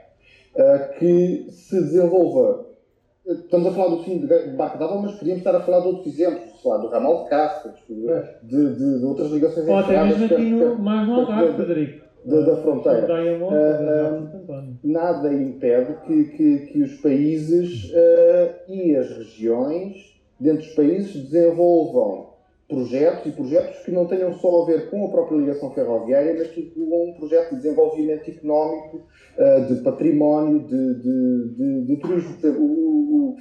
uh, 0.56 0.98
que 0.98 1.48
se 1.50 1.82
desenvolva. 1.82 2.66
Estamos 3.26 3.68
a 3.68 3.72
falar 3.72 3.96
do 3.96 4.04
fim 4.04 4.20
de 4.20 4.28
barca 4.56 4.78
d'água, 4.78 5.02
mas 5.02 5.16
podíamos 5.16 5.40
estar 5.40 5.54
a 5.54 5.62
falar 5.62 5.82
de 5.82 5.88
outros 5.88 6.14
exemplos, 6.14 6.47
falar 6.62 6.78
do 6.78 6.90
ramal 6.90 7.24
de 7.24 7.30
Cáceres, 7.30 7.80
de, 7.88 8.76
de, 8.76 9.00
de, 9.00 9.06
outras 9.06 9.32
ligações 9.32 9.68
Ou 9.68 9.76
até 9.76 10.04
mesmo 10.04 10.26
aqui 10.26 10.50
no, 10.52 10.76
mais 10.78 11.08
no 11.08 11.16
Algarve, 11.16 11.54
Frederico. 11.54 12.08
Da, 12.26 12.42
da 12.42 12.58
fronteira. 12.58 13.08
Uh, 13.40 14.52
uh, 14.52 14.78
nada 14.84 15.34
impede 15.34 15.94
que, 16.06 16.24
que, 16.26 16.58
que 16.68 16.82
os 16.82 16.96
países 17.00 17.90
uh, 17.92 18.72
e 18.72 18.96
as 18.96 19.10
regiões 19.18 19.96
dentro 20.38 20.66
dos 20.66 20.76
países 20.76 21.30
desenvolvam 21.30 22.28
projetos 22.68 23.28
e 23.28 23.32
projetos 23.32 23.80
que 23.86 23.92
não 23.92 24.06
tenham 24.06 24.34
só 24.34 24.64
a 24.64 24.66
ver 24.66 24.90
com 24.90 25.06
a 25.06 25.10
própria 25.10 25.38
ligação 25.38 25.72
ferroviária, 25.72 26.36
mas 26.38 26.50
que 26.50 26.62
incluam 26.62 27.12
um 27.12 27.14
projeto 27.14 27.52
de 27.52 27.62
desenvolvimento 27.62 28.30
económico, 28.30 29.06
de 29.70 29.76
património, 29.84 30.60
de, 30.60 30.96
de, 30.96 31.56
de, 31.56 31.86
de 31.86 31.96
turismo. 31.96 32.36
O, 32.60 32.66
o, 32.66 33.36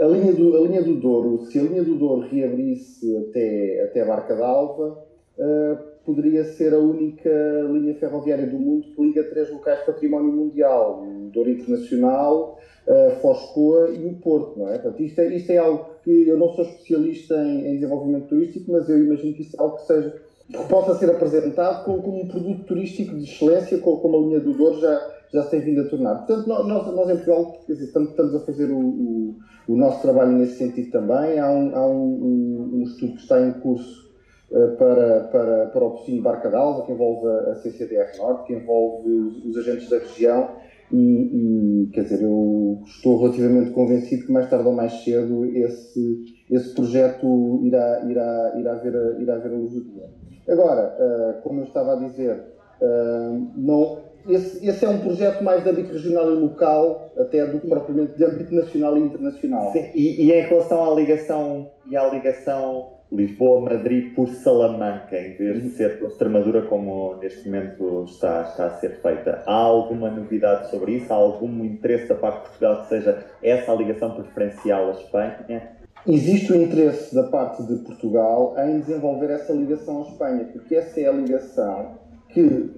a, 0.00 0.06
linha 0.06 0.32
do, 0.32 0.56
a 0.56 0.60
linha 0.60 0.82
do 0.82 0.94
Douro, 0.94 1.44
se 1.46 1.58
a 1.58 1.62
linha 1.62 1.82
do 1.82 1.94
Douro 1.94 2.26
reabrisse 2.28 3.16
até, 3.16 3.82
até 3.84 4.00
a 4.02 4.06
Barca 4.06 4.34
d'Alva, 4.34 5.04
uh, 5.38 5.92
poderia 6.04 6.44
ser 6.44 6.74
a 6.74 6.78
única 6.78 7.30
linha 7.70 7.94
ferroviária 7.94 8.46
do 8.46 8.58
mundo 8.58 8.88
que 8.94 9.02
liga 9.02 9.24
três 9.24 9.50
locais 9.50 9.80
de 9.80 9.86
património 9.86 10.32
mundial, 10.32 11.02
o 11.02 11.30
Douro 11.32 11.50
Internacional, 11.50 12.58
uh, 12.86 13.10
Foscoa 13.20 13.90
e 13.90 14.06
o 14.06 14.14
Porto, 14.14 14.58
não 14.58 14.68
é? 14.68 14.78
Portanto, 14.78 15.02
isto 15.02 15.20
é, 15.20 15.34
isto 15.34 15.50
é 15.50 15.58
algo 15.58 15.86
que 16.02 16.28
eu 16.28 16.36
não 16.36 16.48
sou 16.50 16.64
especialista 16.64 17.34
em, 17.36 17.66
em, 17.68 17.74
desenvolvimento 17.74 18.28
turístico, 18.28 18.72
mas 18.72 18.88
eu 18.88 18.98
imagino 18.98 19.34
que 19.34 19.42
isso 19.42 19.56
é 19.56 19.62
algo 19.62 19.76
que 19.76 19.86
seja 19.86 20.22
que 20.50 20.68
possa 20.68 20.94
ser 20.98 21.10
apresentado 21.10 21.84
como, 21.84 22.02
como 22.02 22.22
um 22.22 22.28
produto 22.28 22.64
turístico 22.64 23.14
de 23.16 23.24
excelência, 23.24 23.78
como, 23.78 23.98
como 24.00 24.16
a 24.16 24.20
linha 24.20 24.40
do 24.40 24.52
Douro 24.52 24.80
já, 24.80 25.10
já 25.32 25.42
se 25.44 25.50
tem 25.50 25.60
vindo 25.60 25.82
a 25.82 25.88
tornar. 25.88 26.26
Portanto, 26.26 26.46
nós, 26.46 26.66
nós 26.66 27.10
em 27.10 27.16
Portugal 27.16 27.60
dizer, 27.68 27.84
estamos, 27.84 28.34
a 28.34 28.40
fazer 28.40 28.70
o, 28.70 28.78
o, 28.78 29.36
o, 29.68 29.76
nosso 29.76 30.02
trabalho 30.02 30.32
nesse 30.32 30.58
sentido 30.58 30.90
também. 30.90 31.38
Há 31.38 31.50
um, 31.50 31.76
há 31.76 31.86
um, 31.86 32.70
um, 32.74 32.82
estudo 32.82 33.14
que 33.14 33.22
está 33.22 33.40
em 33.40 33.52
curso 33.54 34.10
uh, 34.50 34.76
para, 34.76 35.20
para, 35.24 35.66
para 35.66 35.84
o 35.84 35.90
Pocinho 35.92 36.22
Barca 36.22 36.50
d'Alva, 36.50 36.84
que 36.86 36.92
envolve 36.92 37.26
a, 37.28 37.54
CCDR 37.56 38.16
Norte, 38.18 38.46
que 38.46 38.52
envolve 38.54 39.10
os, 39.10 39.44
os 39.44 39.56
agentes 39.56 39.88
da 39.88 39.98
região 39.98 40.62
e, 40.92 41.84
e, 41.84 41.86
quer 41.92 42.02
dizer, 42.02 42.22
eu 42.22 42.82
estou 42.84 43.18
relativamente 43.18 43.70
convencido 43.70 44.26
que 44.26 44.32
mais 44.32 44.50
tarde 44.50 44.66
ou 44.66 44.74
mais 44.74 44.92
cedo 45.02 45.46
esse, 45.46 46.22
esse 46.50 46.74
projeto 46.74 47.60
irá, 47.64 48.04
irá, 48.06 48.52
irá, 48.58 48.74
ver, 48.74 49.20
irá 49.20 49.38
ver 49.38 49.54
a 49.54 49.56
luz 49.56 49.72
do 49.72 49.84
dia. 49.84 50.21
Agora, 50.48 50.96
uh, 50.98 51.42
como 51.42 51.60
eu 51.60 51.64
estava 51.64 51.92
a 51.94 51.96
dizer, 51.96 52.42
uh, 52.80 53.50
não, 53.56 53.98
esse, 54.28 54.66
esse, 54.66 54.84
é 54.84 54.88
um 54.88 54.98
projeto 54.98 55.42
mais 55.42 55.62
de 55.62 55.70
âmbito 55.70 55.92
regional 55.92 56.30
e 56.32 56.36
local, 56.36 57.12
até 57.16 57.44
do 57.46 57.60
que 57.60 57.66
propriamente 57.66 58.16
de 58.16 58.24
âmbito 58.24 58.54
nacional 58.54 58.96
e 58.96 59.00
internacional. 59.00 59.72
Sim, 59.72 59.90
e, 59.94 60.26
e 60.26 60.32
em 60.32 60.42
relação 60.42 60.92
à 60.92 60.94
ligação, 60.94 61.70
e 61.88 61.96
à 61.96 62.08
ligação 62.08 62.92
Lisboa-Madrid 63.12 64.14
por 64.14 64.26
Salamanca, 64.28 65.18
em 65.18 65.36
vez 65.36 65.62
de 65.62 65.70
ser 65.70 65.98
por 65.98 66.08
Extremadura, 66.08 66.62
como 66.62 67.16
neste 67.16 67.44
momento 67.46 68.04
está, 68.04 68.42
está 68.42 68.66
a 68.66 68.70
ser 68.78 69.02
feita. 69.02 69.42
Há 69.46 69.52
alguma 69.52 70.10
novidade 70.10 70.70
sobre 70.70 70.92
isso? 70.92 71.12
Há 71.12 71.16
algum 71.16 71.62
interesse 71.62 72.08
da 72.08 72.14
parte 72.14 72.36
de 72.36 72.48
Portugal 72.48 72.82
que 72.82 72.88
seja 72.88 73.26
essa 73.42 73.70
a 73.70 73.74
ligação 73.74 74.14
preferencial 74.14 74.88
à 74.88 74.92
Espanha? 74.92 75.81
Existe 76.06 76.52
o 76.52 76.60
interesse 76.60 77.14
da 77.14 77.24
parte 77.24 77.62
de 77.62 77.76
Portugal 77.76 78.54
em 78.58 78.80
desenvolver 78.80 79.30
essa 79.30 79.52
ligação 79.52 80.00
à 80.00 80.02
Espanha, 80.08 80.48
porque 80.52 80.74
essa 80.74 81.00
é 81.00 81.06
a 81.06 81.12
ligação 81.12 81.98
que. 82.28 82.70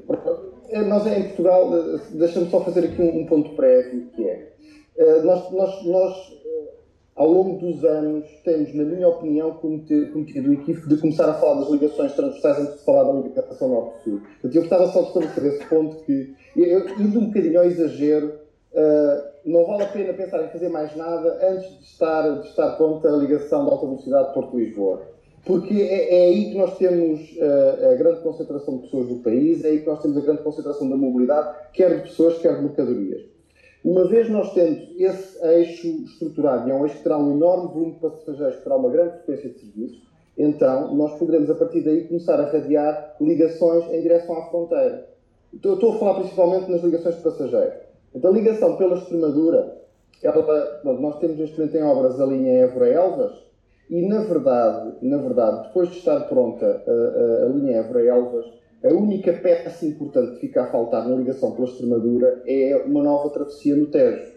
Nós 0.89 1.07
em 1.07 1.23
Portugal, 1.25 1.71
deixa-me 2.13 2.51
só 2.51 2.61
fazer 2.61 2.87
aqui 2.87 3.01
um, 3.01 3.27
ponto 3.27 3.55
prévio, 3.55 4.07
que 4.15 4.29
é. 4.29 4.53
Eh, 4.97 5.23
nós, 5.23 5.51
nós, 5.53 5.85
nós 5.85 6.35
ao 7.17 7.29
longo 7.29 7.59
dos 7.59 7.85
anos, 7.85 8.27
temos, 8.45 8.75
na 8.75 8.83
minha 8.83 9.07
opinião, 9.07 9.53
cometido 9.53 10.51
o 10.51 10.53
equívoco 10.53 10.89
de 10.89 10.97
começar 10.97 11.29
a 11.29 11.35
falar 11.35 11.61
das 11.61 11.71
ligações 11.71 12.13
transversais 12.13 12.59
antes 12.59 12.79
de 12.79 12.85
falar 12.85 13.05
da 13.05 13.21
ligação 13.21 13.69
norte-sul. 13.69 14.21
Eu 14.43 14.51
gostava 14.51 14.89
só 14.89 15.01
de 15.01 15.09
estabelecer 15.09 15.45
esse 15.45 15.65
ponto 15.67 15.97
que, 16.05 16.35
indo 16.57 17.21
um 17.21 17.27
bocadinho 17.27 17.61
ao 17.61 17.67
exagero, 17.67 18.33
não 19.45 19.65
vale 19.67 19.83
a 19.83 19.89
pena 19.89 20.13
pensar 20.15 20.43
em 20.43 20.49
fazer 20.49 20.69
mais 20.69 20.95
nada 20.97 21.39
antes 21.43 21.69
de 21.79 21.85
estar, 21.85 22.41
de 22.41 22.49
estar 22.49 22.77
pronta 22.77 23.09
a 23.09 23.17
ligação 23.17 23.65
de 23.65 23.71
alta 23.71 23.87
velocidade 23.87 24.35
Porto-Lisboa. 24.35 25.03
Porque 25.45 25.75
é, 25.75 26.15
é, 26.15 26.27
aí 26.29 26.51
que 26.51 26.57
nós 26.57 26.79
temos 26.79 27.21
uh, 27.37 27.93
a 27.93 27.95
grande 27.97 28.21
concentração 28.21 28.79
de 28.79 28.85
pessoas 28.85 29.09
do 29.09 29.17
país, 29.17 29.63
é 29.63 29.69
aí 29.69 29.81
que 29.81 29.87
nós 29.87 30.01
temos 30.01 30.17
a 30.17 30.21
grande 30.23 30.43
concentração 30.43 30.89
da 30.89 30.97
mobilidade, 30.97 31.55
quer 31.75 31.97
de 31.97 32.03
pessoas, 32.09 32.39
quer 32.39 32.57
de 32.57 32.63
mercadorias. 32.63 33.23
Uma 33.85 34.09
vez 34.09 34.31
nós 34.31 34.55
tendo 34.55 34.81
esse 34.99 35.47
eixo 35.47 35.87
estruturado, 36.05 36.67
e 36.67 36.73
é 36.73 36.75
um 36.75 36.85
eixo 36.85 36.97
que 36.97 37.03
terá 37.03 37.19
um 37.19 37.33
enorme 37.33 37.69
volume 37.75 37.93
de 37.93 38.01
passageiros, 38.01 38.57
terá 38.65 38.77
uma 38.77 38.89
grande 38.89 39.19
frequência 39.19 39.51
de 39.51 39.61
serviços, 39.61 40.03
então 40.39 40.95
nós 40.95 41.19
poderemos 41.19 41.51
a 41.51 41.55
partir 41.55 41.83
daí 41.83 42.09
começar 42.09 42.41
a 42.41 42.51
radiar 42.51 43.17
ligações 43.21 43.85
em 43.93 44.01
direção 44.01 44.39
à 44.39 44.47
fronteira. 44.47 45.07
Estou 45.53 45.93
a 45.93 45.99
falar 45.99 46.15
principalmente 46.15 46.71
nas 46.71 46.83
ligações 46.83 47.17
de 47.17 47.23
passageiros. 47.23 47.84
Então 48.15 48.31
a 48.31 48.35
ligação 48.35 48.77
pela 48.77 48.97
Extremadura, 48.97 49.77
ela, 50.23 50.81
nós 50.85 51.19
temos 51.19 51.37
neste 51.39 51.59
momento 51.59 51.77
em 51.77 51.83
obras 51.83 52.21
a 52.21 52.27
linha 52.27 52.65
Évora-Elvas, 52.65 53.45
e 53.91 54.07
na 54.07 54.23
verdade, 54.23 54.95
na 55.03 55.19
verdade, 55.19 55.67
depois 55.67 55.91
de 55.91 55.99
estar 55.99 56.21
pronta 56.29 56.65
a, 56.65 56.91
a, 56.91 57.47
a 57.47 57.49
linha 57.49 57.79
Évora-Elvas, 57.79 58.47
a 58.85 58.89
única 58.89 59.33
peça 59.33 59.87
importante 59.87 60.35
que 60.35 60.41
fica 60.41 60.63
a 60.63 60.67
faltar 60.67 61.09
na 61.09 61.17
ligação 61.17 61.53
pela 61.53 61.67
Extremadura 61.67 62.43
é 62.47 62.85
uma 62.87 63.03
nova 63.03 63.31
travessia 63.31 63.75
no 63.75 63.87
Tejo. 63.87 64.35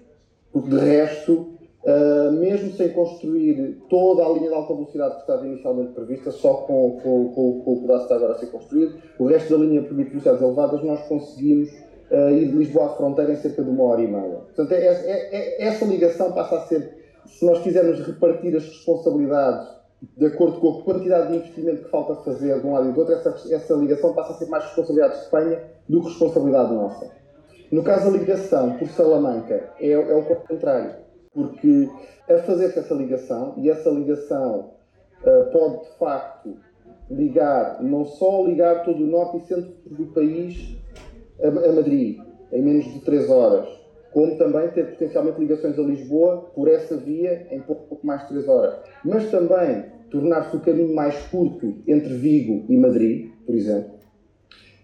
Porque 0.54 0.70
de 0.70 0.78
resto, 0.78 1.50
uh, 1.84 2.32
mesmo 2.32 2.72
sem 2.72 2.90
construir 2.94 3.78
toda 3.90 4.26
a 4.26 4.30
linha 4.30 4.48
de 4.48 4.56
alta 4.56 4.74
velocidade 4.74 5.16
que 5.16 5.22
estava 5.22 5.46
inicialmente 5.46 5.92
prevista, 5.92 6.32
só 6.32 6.54
com, 6.54 6.98
com, 7.04 7.34
com, 7.34 7.62
com 7.62 7.74
o 7.74 7.82
pedaço 7.82 8.08
que 8.08 8.14
está 8.14 8.16
agora 8.16 8.34
a 8.34 8.38
ser 8.38 8.48
construído, 8.48 8.96
o 9.20 9.26
resto 9.26 9.58
da 9.58 9.66
linha 9.66 9.84
permite 9.84 10.12
velocidades 10.12 10.42
elevadas, 10.42 10.82
nós 10.82 11.02
conseguimos 11.08 11.70
uh, 12.12 12.30
ir 12.30 12.48
de 12.48 12.58
Lisboa 12.58 12.88
à 12.88 12.90
fronteira 12.90 13.32
em 13.32 13.36
cerca 13.38 13.64
de 13.64 13.70
uma 13.70 13.84
hora 13.84 14.02
e 14.02 14.08
meia. 14.08 14.36
Portanto, 14.36 14.72
é, 14.72 14.86
é, 14.86 15.64
é, 15.64 15.68
essa 15.68 15.86
ligação 15.86 16.32
passa 16.32 16.58
a 16.58 16.62
ser, 16.62 16.98
se 17.26 17.46
nós 17.46 17.60
quisermos 17.62 18.00
repartir 18.00 18.56
as 18.56 18.64
responsabilidades 18.64 19.78
de 20.16 20.28
acordo 20.28 20.60
com 20.60 20.70
a 20.70 20.84
quantidade 20.84 21.30
de 21.30 21.38
investimento 21.38 21.84
que 21.84 21.90
falta 21.90 22.16
fazer 22.24 22.60
de 22.60 22.68
um 22.68 22.74
lado 22.74 22.90
e 22.90 22.92
do 22.92 23.00
outro, 23.00 23.16
essa, 23.16 23.30
essa 23.54 23.74
ligação 23.74 24.14
passa 24.14 24.34
a 24.34 24.36
ser 24.36 24.46
mais 24.48 24.64
responsabilidade 24.66 25.16
de 25.16 25.20
Espanha 25.22 25.64
do 25.90 26.02
que 26.02 26.08
responsabilidade 26.10 26.74
nossa. 26.74 27.12
No 27.72 27.84
caso 27.84 28.12
da 28.12 28.18
ligação 28.18 28.78
por 28.78 28.88
Salamanca, 28.90 29.72
é, 29.80 29.92
é 29.92 30.16
o 30.16 30.24
contrário 30.24 31.08
porque 31.34 31.88
a 32.28 32.38
fazer 32.40 32.78
essa 32.78 32.94
ligação, 32.96 33.54
e 33.58 33.70
essa 33.70 33.90
ligação 33.90 34.72
uh, 35.22 35.52
pode 35.52 35.84
de 35.84 35.98
facto 35.98 36.58
ligar, 37.10 37.82
não 37.82 38.06
só 38.06 38.44
ligar 38.44 38.84
todo 38.84 39.04
o 39.04 39.08
norte 39.08 39.38
e 39.38 39.48
centro 39.48 39.72
do 39.86 40.08
país 40.08 40.76
a, 41.42 41.48
a 41.48 41.72
Madrid, 41.74 42.20
em 42.52 42.62
menos 42.62 42.86
de 42.86 43.00
3 43.02 43.30
horas, 43.30 43.68
como 44.12 44.38
também 44.38 44.68
ter 44.70 44.92
potencialmente 44.92 45.40
ligações 45.40 45.78
a 45.78 45.82
Lisboa 45.82 46.50
por 46.56 46.68
essa 46.68 46.96
via 46.98 47.48
em 47.52 47.60
pouco, 47.62 47.88
pouco 47.88 48.08
mais 48.08 48.22
de 48.22 48.30
3 48.30 48.48
horas. 48.48 48.80
Mas 49.04 49.30
também 49.30 49.86
tornar-se 50.10 50.56
o 50.56 50.60
caminho 50.60 50.96
mais 50.96 51.16
curto 51.28 51.76
entre 51.88 52.14
Vigo 52.14 52.66
e 52.70 52.78
Madrid, 52.78 53.30
por 53.46 53.54
exemplo, 53.54 53.98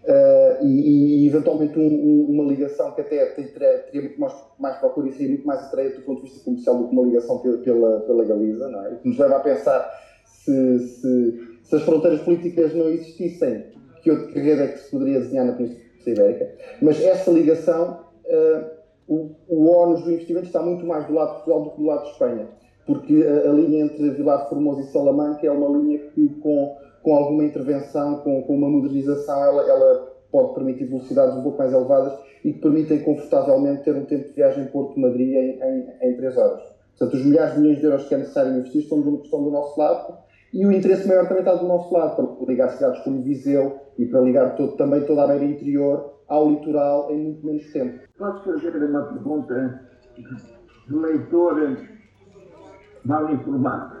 Uh, 0.04 0.62
e, 0.62 1.22
e, 1.24 1.26
eventualmente 1.26 1.78
um, 1.78 1.86
um, 1.86 2.26
uma 2.28 2.44
ligação 2.44 2.92
que 2.92 3.00
até 3.00 3.24
teria 3.24 4.02
muito 4.02 4.20
mais, 4.20 4.34
mais 4.58 4.76
procura 4.76 5.08
e 5.08 5.12
seria 5.12 5.28
muito 5.28 5.46
mais 5.46 5.62
atraente 5.62 5.96
do 5.96 6.02
ponto 6.02 6.22
de 6.22 6.28
vista 6.28 6.44
comercial 6.44 6.76
do 6.76 6.88
que 6.88 6.92
uma 6.92 7.06
ligação 7.06 7.38
pela, 7.38 7.56
pela, 7.56 8.00
pela 8.00 8.24
Galiza, 8.26 8.68
não 8.68 8.84
é? 8.84 8.90
O 8.90 8.96
que 8.98 9.08
nos 9.08 9.16
leva 9.16 9.36
a 9.36 9.40
pensar 9.40 9.90
se, 10.26 10.78
se, 10.78 11.58
se, 11.62 11.74
as 11.74 11.82
fronteiras 11.84 12.20
políticas 12.20 12.74
não 12.74 12.90
existissem, 12.90 13.64
que 14.02 14.10
outro 14.10 14.34
carreira 14.34 14.64
é 14.64 14.68
que 14.68 14.78
se 14.80 14.90
poderia 14.90 15.20
desenhar 15.20 15.46
na 15.46 15.54
Península 15.54 15.83
Ibérica. 16.10 16.50
Mas 16.80 17.02
essa 17.02 17.30
ligação, 17.30 18.00
uh, 18.26 19.34
o, 19.48 19.70
ónus 19.70 20.02
do 20.02 20.12
investimento 20.12 20.46
está 20.46 20.62
muito 20.62 20.84
mais 20.86 21.06
do 21.06 21.14
lado 21.14 21.28
de 21.28 21.34
Portugal 21.34 21.62
do 21.62 21.70
que 21.70 21.76
do 21.78 21.86
lado 21.86 22.04
de 22.04 22.10
Espanha, 22.10 22.48
porque 22.86 23.24
a, 23.26 23.50
a 23.50 23.52
linha 23.52 23.84
entre 23.84 24.10
Vilar 24.10 24.48
Formosa 24.48 24.82
e 24.82 24.84
Salamanca 24.84 25.46
é 25.46 25.50
uma 25.50 25.78
linha 25.78 25.98
que 25.98 26.28
com 26.40 26.76
com 27.04 27.14
alguma 27.14 27.44
intervenção, 27.44 28.20
com, 28.20 28.42
com 28.42 28.56
uma 28.56 28.68
modernização, 28.68 29.44
ela, 29.44 29.68
ela, 29.68 30.14
pode 30.32 30.54
permitir 30.54 30.86
velocidades 30.86 31.36
um 31.36 31.42
pouco 31.42 31.58
mais 31.58 31.72
elevadas 31.72 32.18
e 32.44 32.52
que 32.52 32.58
permitem 32.58 33.04
confortavelmente 33.04 33.84
ter 33.84 33.94
um 33.94 34.04
tempo 34.04 34.26
de 34.26 34.34
viagem 34.34 34.66
Porto-Madrid 34.66 35.28
em, 35.28 35.62
em, 35.62 36.10
em 36.10 36.16
3 36.16 36.36
horas. 36.36 36.62
Portanto, 36.98 37.14
os 37.20 37.24
milhares 37.24 37.54
de 37.54 37.60
milhões 37.60 37.78
de 37.78 37.84
euros 37.84 38.08
que 38.08 38.14
é 38.14 38.18
necessário 38.18 38.56
investir 38.56 38.82
estão 38.82 39.00
do, 39.00 39.22
estão 39.22 39.44
do 39.44 39.50
nosso 39.52 39.78
lado 39.78 40.18
e 40.54 40.64
o 40.64 40.72
interesse 40.72 41.06
maior 41.08 41.26
também 41.26 41.40
está 41.40 41.54
do 41.54 41.66
nosso 41.66 41.92
lado, 41.92 42.14
para 42.14 42.46
ligar 42.46 42.68
cidades 42.70 43.02
como 43.02 43.22
Viseu 43.22 43.80
e 43.98 44.06
para 44.06 44.20
ligar 44.20 44.54
todo, 44.56 44.76
também 44.76 45.04
toda 45.04 45.24
a 45.24 45.26
beira 45.26 45.44
interior 45.44 46.14
ao 46.28 46.48
litoral 46.48 47.10
em 47.10 47.18
muito 47.18 47.44
menos 47.44 47.72
tempo. 47.72 47.98
Posso 48.16 48.44
fazer 48.44 48.76
uma 48.76 49.02
pergunta 49.02 49.80
de 50.86 50.94
leitor 50.94 51.76
mal 53.04 53.30
informado? 53.30 53.96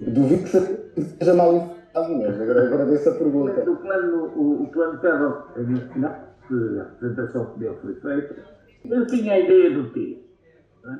Duvido 0.00 0.42
que 0.42 1.02
seja 1.02 1.34
mal 1.34 1.54
informado 1.54 1.84
mas 1.94 2.40
agora 2.40 2.66
agradeço 2.66 3.08
a 3.08 3.14
pergunta. 3.14 3.70
O 3.70 3.76
plano, 3.76 4.32
o, 4.34 4.62
o 4.64 4.68
plano 4.68 4.98
Terra 5.00 5.44
Nacional, 5.56 6.34
que 6.48 6.78
a 6.78 6.82
apresentação 6.82 7.46
que 7.52 7.60
dele 7.60 7.76
foi 7.80 7.94
feita, 7.94 8.36
eu 8.84 9.06
tinha 9.06 9.34
a 9.34 9.38
ideia 9.38 9.70
do 9.70 9.90
quê? 9.92 10.18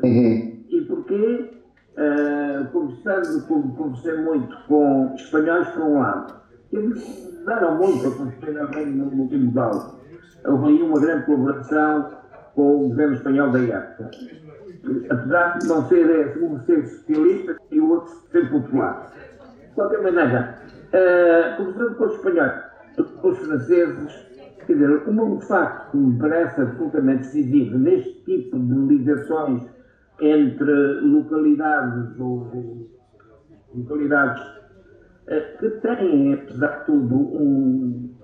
Uhum. 0.05 0.65
E 0.69 0.81
porquê? 0.83 1.54
Uh, 1.97 2.67
conversando, 2.73 3.47
conversei 3.47 4.17
muito 4.23 4.57
com 4.67 5.15
espanhóis 5.15 5.69
por 5.69 5.83
um 5.83 6.01
lado, 6.01 6.35
eles 6.73 7.33
deram 7.47 7.77
muito 7.77 8.09
a 8.09 8.11
conhecer 8.11 8.59
também 8.59 8.87
no 8.87 9.23
último 9.23 9.53
Val. 9.53 10.01
Houve 10.45 10.69
aí 10.69 10.83
uma 10.83 11.01
grande 11.01 11.27
colaboração 11.27 12.11
com 12.55 12.77
o 12.77 12.89
governo 12.89 13.15
espanhol 13.15 13.51
da 13.51 13.61
época. 13.61 14.11
Apesar 15.09 15.59
de 15.59 15.69
não 15.69 15.89
ser 15.89 16.43
um 16.43 16.61
ser 16.65 16.87
socialista 16.87 17.57
e 17.71 17.81
o 17.81 17.91
outro 17.91 18.13
ser 18.31 18.51
popular. 18.51 19.13
De 19.69 19.75
qualquer 19.75 20.03
maneira, 20.03 20.59
Uh, 20.95 21.57
conversando 21.57 21.97
com 21.97 22.05
os 22.05 22.15
espanhóis, 22.15 22.53
com 23.21 23.29
os 23.29 23.39
franceses, 23.39 24.27
quer 24.65 24.75
dizer, 24.75 25.09
um 25.09 25.41
facto 25.41 25.91
que 25.91 25.97
me 25.97 26.17
parece 26.21 26.61
absolutamente 26.61 27.25
decisivo 27.25 27.79
neste 27.79 28.13
tipo 28.25 28.57
de 28.57 28.75
ligações 28.95 29.65
entre 30.27 31.01
localidades 31.01 32.19
ou 32.19 32.89
localidades 33.75 34.43
uh, 34.43 35.59
que 35.59 35.69
têm, 35.81 36.35
apesar 36.35 36.81
de 36.81 36.87
tudo, 36.87 37.15
um, 37.15 38.15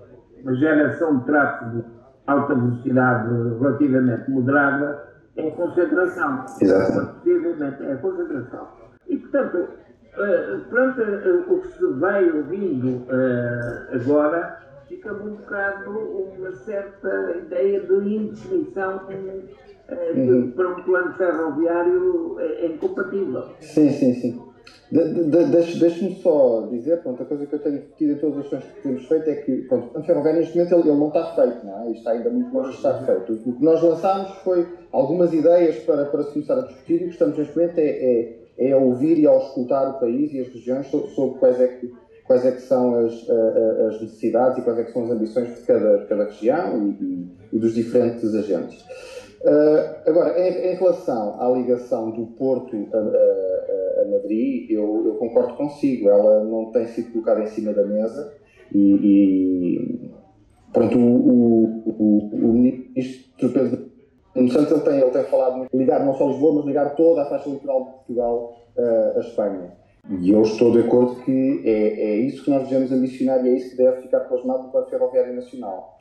uma 0.41 0.55
geração 0.55 1.19
de 1.19 1.25
tráfego 1.25 1.85
alta 2.27 2.55
velocidade 2.55 3.29
relativamente 3.59 4.31
moderada, 4.31 5.11
é 5.35 5.47
a 5.47 5.51
concentração. 5.51 6.45
Exato. 6.61 7.15
Possivelmente 7.15 7.83
é 7.83 7.93
a 7.93 7.97
concentração. 7.97 8.67
E, 9.07 9.17
portanto, 9.17 9.67
Uh, 10.11 10.59
perante 10.69 10.99
uh, 10.99 11.53
o 11.53 11.61
que 11.61 11.67
se 11.69 11.87
vai 11.93 12.29
ouvindo 12.29 13.07
agora, 13.93 14.59
fica-me 14.89 15.21
um 15.21 15.35
bocado 15.37 15.89
uma 15.89 16.51
certa 16.51 17.31
ideia 17.37 17.79
de 17.79 17.93
indefinição 17.93 18.99
uhum. 20.15 20.51
para 20.51 20.69
um 20.69 20.83
plano 20.83 21.13
ferroviário 21.13 22.39
é, 22.39 22.65
é 22.65 22.67
incompatível. 22.67 23.43
Sim, 23.59 23.89
sim, 23.91 24.13
sim. 24.15 24.41
De, 24.91 25.23
de, 25.23 25.45
Deixe-me 25.79 26.15
só 26.15 26.67
dizer, 26.69 27.01
pronto, 27.01 27.23
a 27.23 27.25
coisa 27.25 27.45
que 27.45 27.55
eu 27.55 27.59
tenho 27.59 27.81
tido 27.97 28.11
em 28.11 28.17
todas 28.17 28.39
as 28.39 28.45
ações 28.47 28.63
que 28.65 28.81
temos 28.81 29.05
feito 29.07 29.29
é 29.29 29.35
que 29.35 29.61
pronto, 29.63 29.85
o 29.85 29.89
plano 29.89 30.05
ferroviário 30.05 30.39
neste 30.41 30.57
momento 30.57 30.75
ele, 30.75 30.89
ele 30.89 30.99
não 30.99 31.07
está 31.07 31.25
feito, 31.35 31.65
não 31.65 31.83
é? 31.83 31.91
Está 31.91 32.11
ainda 32.11 32.29
muito 32.29 32.53
longe 32.53 32.71
de 32.71 32.75
estar 32.75 33.05
feito. 33.05 33.33
O 33.33 33.53
que 33.55 33.63
nós 33.63 33.81
lançámos 33.81 34.31
foi 34.43 34.67
algumas 34.91 35.33
ideias 35.33 35.77
para, 35.83 36.05
para 36.05 36.23
se 36.23 36.33
começar 36.33 36.57
a 36.59 36.67
discutir 36.67 37.01
e 37.01 37.05
o 37.05 37.07
que 37.07 37.13
estamos 37.13 37.37
neste 37.37 37.55
momento 37.55 37.77
é, 37.77 37.85
é 37.85 38.41
é 38.61 38.75
ouvir 38.75 39.17
e 39.17 39.25
escutar 39.25 39.89
o 39.89 39.99
país 39.99 40.31
e 40.33 40.39
as 40.39 40.47
regiões 40.49 40.87
sobre 40.87 41.39
quais 41.39 41.59
é 41.59 41.67
que, 41.67 41.91
quais 42.25 42.45
é 42.45 42.51
que 42.51 42.61
são 42.61 42.95
as, 42.95 43.13
as 43.87 44.01
necessidades 44.01 44.59
e 44.59 44.61
quais 44.61 44.79
é 44.79 44.83
que 44.83 44.91
são 44.91 45.05
as 45.05 45.11
ambições 45.11 45.55
de 45.55 45.61
cada, 45.61 46.05
cada 46.05 46.25
região 46.25 46.95
e, 47.01 47.27
e 47.51 47.59
dos 47.59 47.73
diferentes 47.73 48.33
agentes. 48.35 48.85
Uh, 49.43 50.09
agora, 50.09 50.39
em, 50.39 50.71
em, 50.71 50.75
relação 50.75 51.41
à 51.41 51.49
ligação 51.49 52.11
do 52.11 52.27
Porto 52.27 52.75
a, 52.93 52.97
a, 52.97 54.01
a 54.03 54.11
Madrid, 54.11 54.69
eu, 54.69 55.03
eu, 55.03 55.15
concordo 55.15 55.55
consigo, 55.55 56.09
ela 56.09 56.43
não 56.43 56.71
tem 56.71 56.85
sido 56.87 57.11
colocada 57.11 57.41
em 57.41 57.47
cima 57.47 57.73
da 57.73 57.83
mesa 57.83 58.33
e, 58.71 58.79
e 58.79 60.11
pronto, 60.71 60.95
o, 60.95 61.15
o, 61.15 61.89
o, 61.89 62.35
o 62.35 62.53
ministro 62.53 63.49
Pedro 63.49 63.91
Santos 64.33 64.71
ele 64.71 64.81
tem, 64.81 64.99
ele 64.99 65.11
tem 65.11 65.23
falado 65.23 65.67
de 65.67 65.77
ligar 65.77 66.05
não 66.05 66.15
só 66.15 66.27
Lisboa, 66.27 66.55
mas 66.55 66.65
ligar 66.65 66.95
toda 66.95 67.23
a 67.23 67.25
faixa 67.25 67.49
litoral 67.49 67.83
de 67.83 67.91
Portugal 67.91 68.55
uh, 68.77 69.17
a 69.17 69.19
Espanha. 69.19 69.73
E 70.09 70.31
eu 70.31 70.41
estou 70.41 70.71
de 70.71 70.79
acordo 70.79 71.15
que 71.23 71.61
é, 71.65 71.71
é 71.71 72.15
isso 72.17 72.43
que 72.43 72.49
nós 72.49 72.67
devemos 72.67 72.91
ambicionar 72.91 73.45
e 73.45 73.49
é 73.49 73.53
isso 73.53 73.71
que 73.71 73.77
deve 73.77 74.01
ficar 74.01 74.21
plasmado 74.21 74.63
no 74.63 74.69
Plano 74.69 74.87
Ferroviário 74.87 75.33
Nacional. 75.35 75.99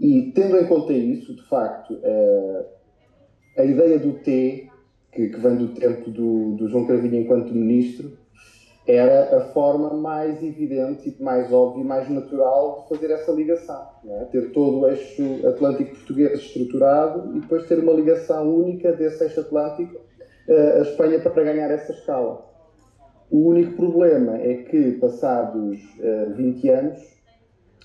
E 0.00 0.32
tendo 0.34 0.56
em 0.56 0.66
conta 0.66 0.94
isso, 0.94 1.34
de 1.36 1.42
facto, 1.42 1.92
uh, 1.92 2.64
a 3.58 3.64
ideia 3.64 3.98
do 3.98 4.14
T, 4.14 4.68
que, 5.12 5.28
que 5.28 5.36
vem 5.38 5.56
do 5.56 5.68
tempo 5.68 6.10
do, 6.10 6.54
do 6.54 6.68
João 6.68 6.86
Cravinho 6.86 7.20
enquanto 7.20 7.52
ministro, 7.52 8.18
era 8.86 9.36
a 9.36 9.40
forma 9.52 9.92
mais 9.94 10.42
evidente 10.42 11.14
mais 11.20 11.52
óbvia 11.52 11.82
e 11.82 11.86
mais 11.86 12.08
natural 12.08 12.82
de 12.82 12.88
fazer 12.88 13.12
essa 13.12 13.30
ligação. 13.30 13.88
É? 14.08 14.24
Ter 14.26 14.50
todo 14.52 14.80
o 14.80 14.88
eixo 14.88 15.46
atlântico 15.46 15.94
português 15.94 16.40
estruturado 16.40 17.36
e 17.36 17.40
depois 17.40 17.66
ter 17.66 17.78
uma 17.78 17.92
ligação 17.92 18.48
única 18.48 18.92
desse 18.92 19.22
eixo 19.22 19.40
atlântico 19.40 19.96
uh, 19.96 20.78
a 20.78 20.80
Espanha 20.80 21.20
para 21.20 21.44
ganhar 21.44 21.70
essa 21.70 21.92
escala. 21.92 22.48
O 23.30 23.48
único 23.48 23.76
problema 23.76 24.38
é 24.38 24.54
que, 24.54 24.92
passados 24.92 25.78
uh, 25.98 26.34
20 26.34 26.68
anos, 26.70 27.19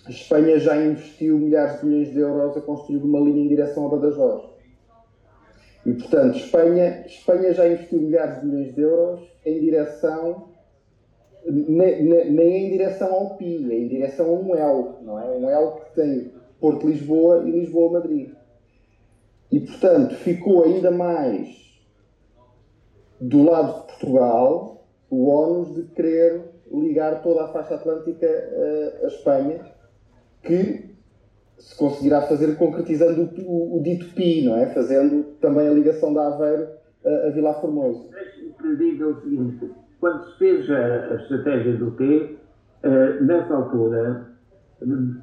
a 0.05 0.09
Espanha 0.09 0.59
já 0.59 0.77
investiu 0.83 1.37
milhares 1.37 1.79
de 1.79 1.85
milhões 1.87 2.11
de 2.11 2.19
euros 2.19 2.57
a 2.57 2.61
construir 2.61 2.97
uma 2.97 3.19
linha 3.19 3.43
em 3.43 3.47
direção 3.47 3.87
a 3.87 3.89
Badajoz. 3.89 4.43
E, 5.85 5.93
portanto, 5.93 6.37
Espanha, 6.37 7.05
Espanha 7.05 7.53
já 7.53 7.67
investiu 7.67 8.01
milhares 8.01 8.41
de 8.41 8.47
milhões 8.47 8.75
de 8.75 8.81
euros 8.81 9.21
em 9.45 9.59
direção 9.59 10.55
nem 11.47 12.65
em 12.65 12.71
direção 12.71 13.13
ao 13.13 13.35
PI, 13.37 13.71
é 13.71 13.77
em 13.77 13.87
direção 13.87 14.25
a 14.27 14.31
um 14.31 14.55
L, 14.55 14.95
não 15.03 15.19
é? 15.19 15.29
Um 15.29 15.49
L 15.49 15.79
que 15.81 15.95
tem 15.95 16.31
Porto 16.59 16.87
Lisboa 16.87 17.43
e 17.45 17.51
Lisboa 17.51 17.99
Madrid. 17.99 18.31
E 19.51 19.59
portanto 19.59 20.15
ficou 20.15 20.63
ainda 20.63 20.89
mais 20.89 21.47
do 23.21 23.43
lado 23.43 23.81
de 23.81 23.87
Portugal 23.87 24.87
o 25.09 25.29
ónus 25.29 25.75
de 25.75 25.83
querer 25.93 26.41
ligar 26.71 27.21
toda 27.21 27.45
a 27.45 27.47
faixa 27.49 27.75
atlântica 27.75 28.27
a, 28.27 29.05
a 29.05 29.07
Espanha, 29.07 29.74
que 30.45 30.95
se 31.57 31.77
conseguirá 31.77 32.21
fazer 32.21 32.55
concretizando 32.55 33.21
o, 33.21 33.41
o, 33.41 33.77
o, 33.77 33.83
dito 33.83 34.13
PI, 34.13 34.45
não 34.45 34.57
é? 34.57 34.67
Fazendo 34.67 35.23
também 35.41 35.67
a 35.67 35.73
ligação 35.73 36.13
da 36.13 36.27
Aveiro 36.27 36.67
a, 37.05 37.27
a 37.27 37.29
Vilar 37.31 37.59
Formoso 37.59 38.09
lhe 38.65 38.75
diga 38.75 39.07
o 39.07 39.21
seguinte: 39.21 39.71
quando 39.99 40.23
se 40.25 40.37
fez 40.37 40.69
a, 40.69 41.13
a 41.13 41.15
estratégia 41.15 41.77
do 41.77 41.91
T, 41.91 42.37
uh, 42.83 43.23
nessa 43.23 43.53
altura, 43.53 44.27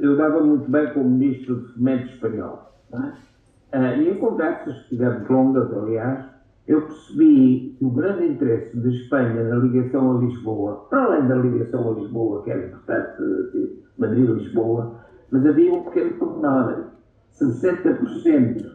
eu 0.01 0.17
dava 0.17 0.41
muito 0.41 0.71
bem 0.71 0.93
como 0.93 1.11
ministro 1.11 1.61
de 1.61 1.75
Fomento 1.75 2.13
espanhol. 2.13 2.73
É? 2.93 3.79
Uh, 3.79 4.03
e 4.03 4.11
em 4.11 4.15
conversas 4.19 4.83
que 4.83 4.91
tivemos 4.91 5.29
longas, 5.29 5.73
aliás, 5.73 6.27
eu 6.69 6.83
percebi 6.83 7.77
o 7.81 7.91
grande 7.91 8.27
interesse 8.27 8.77
de 8.79 8.89
Espanha 8.97 9.43
na 9.45 9.57
ligação 9.57 10.17
a 10.17 10.21
Lisboa, 10.21 10.87
para 10.89 11.05
além 11.05 11.27
da 11.27 11.35
ligação 11.37 11.91
a 11.91 12.01
Lisboa, 12.01 12.45
que 12.45 12.51
era 12.51 12.67
importante, 12.67 13.83
Madrid-Lisboa, 13.99 15.01
mas 15.33 15.45
havia 15.47 15.73
um 15.73 15.83
pequeno 15.85 16.12
pormenor. 16.18 16.92
60% 17.40 18.73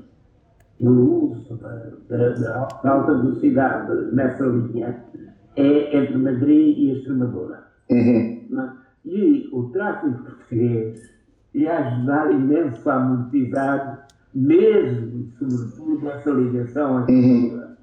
do 0.80 1.32
uso 1.32 1.56
da, 2.10 2.68
alta 2.84 3.14
velocidade 3.14 4.14
nessa 4.14 4.44
linha 4.46 5.04
é 5.56 5.98
entre 5.98 6.18
Madrid 6.18 6.78
e 6.78 6.92
Extremadura. 6.92 7.64
Uhum. 7.90 8.60
É? 8.60 8.72
E 9.06 9.50
o 9.54 9.70
tráfego 9.70 10.24
português 10.24 11.02
ia 11.54 11.78
ajudar 11.78 12.32
imenso 12.32 12.90
a 12.90 12.96
amortizar, 12.96 14.08
mesmo, 14.34 15.32
sobretudo, 15.40 16.10
essa 16.10 16.30
ligação 16.32 16.98
à 16.98 17.00
Extremadura. 17.02 17.68
Uhum. 17.68 17.78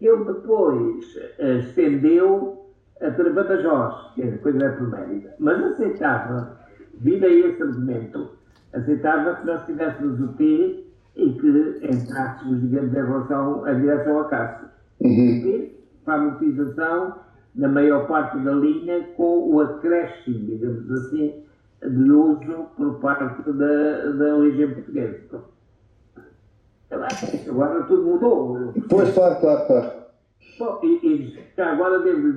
Ele 0.00 0.24
depois 0.24 1.16
uh, 1.38 1.58
estendeu 1.58 2.60
para 2.98 3.32
Badajoz, 3.32 4.12
que 4.14 4.22
é 4.22 4.30
coisa 4.38 4.70
promérita, 4.72 5.34
mas 5.38 5.62
aceitava, 5.62 6.59
vindo 7.00 7.24
a 7.24 7.28
esse 7.28 7.62
argumento, 7.62 8.30
aceitava 8.72 9.36
que 9.36 9.46
nós 9.46 9.66
tivéssemos 9.66 10.20
o 10.20 10.28
T 10.34 10.86
e 11.16 11.32
que 11.32 11.80
entrássemos, 11.82 12.60
digamos, 12.60 12.92
em 12.92 12.96
relação 12.96 13.64
à 13.64 13.72
direção 13.72 14.20
a 14.20 14.24
Cássio. 14.28 14.68
Uhum. 15.00 15.70
Para 16.04 16.14
a 16.14 16.16
amortização 16.18 17.14
na 17.54 17.68
maior 17.68 18.06
parte 18.06 18.38
da 18.38 18.52
linha 18.52 19.02
com 19.16 19.52
o 19.52 19.60
acréscimo, 19.60 20.46
digamos 20.46 20.90
assim, 20.92 21.42
de 21.82 22.10
uso 22.10 22.66
por 22.76 23.00
parte 23.00 23.50
da, 23.50 24.12
da 24.12 24.36
origem 24.36 24.74
portuguesa. 24.74 25.42
Agora 27.48 27.82
tudo 27.84 28.02
mudou. 28.02 28.72
Pois, 28.88 29.12
claro, 29.14 29.40
claro, 29.40 29.66
claro. 29.66 30.00
Bom, 30.58 30.80
e, 30.82 31.36
e 31.56 31.60
agora 31.60 32.00
devo 32.00 32.32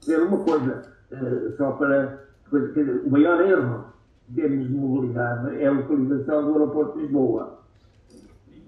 dizer 0.00 0.22
uma 0.22 0.38
coisa, 0.38 0.82
uh, 1.12 1.56
só 1.56 1.72
para. 1.72 2.24
Dizer, 2.60 3.02
o 3.04 3.10
maior 3.10 3.40
erro 3.40 3.84
em 4.30 4.34
termos 4.34 4.68
de 4.68 4.74
mobilidade 4.74 5.56
é 5.56 5.66
a 5.66 5.72
localização 5.72 6.44
do 6.44 6.52
aeroporto 6.52 6.96
de 6.96 7.04
Lisboa. 7.04 7.58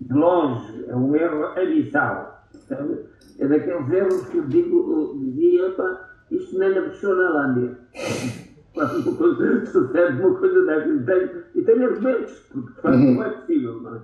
De 0.00 0.12
longe, 0.12 0.84
é 0.88 0.94
um 0.94 1.16
erro 1.16 1.46
abissal. 1.46 2.44
É 3.38 3.46
daqueles 3.46 3.90
erros 3.90 4.26
que 4.28 4.38
eu 4.38 4.46
digo, 4.46 5.14
dizia, 5.18 5.70
pá, 5.72 6.08
isto 6.30 6.58
nem 6.58 6.74
na 6.74 6.80
na 6.80 7.30
Lândia. 7.30 7.78
Sucede 9.66 10.20
uma 10.20 10.34
coisa 10.38 10.64
dessas 10.66 11.06
e 11.54 11.62
tem 11.62 11.84
argumentos, 11.84 12.32
porque 12.52 12.72
de 12.72 12.80
facto 12.80 12.98
não 12.98 13.22
é 13.22 13.30
possível. 13.30 13.80
Não 13.80 13.96
é? 13.96 14.00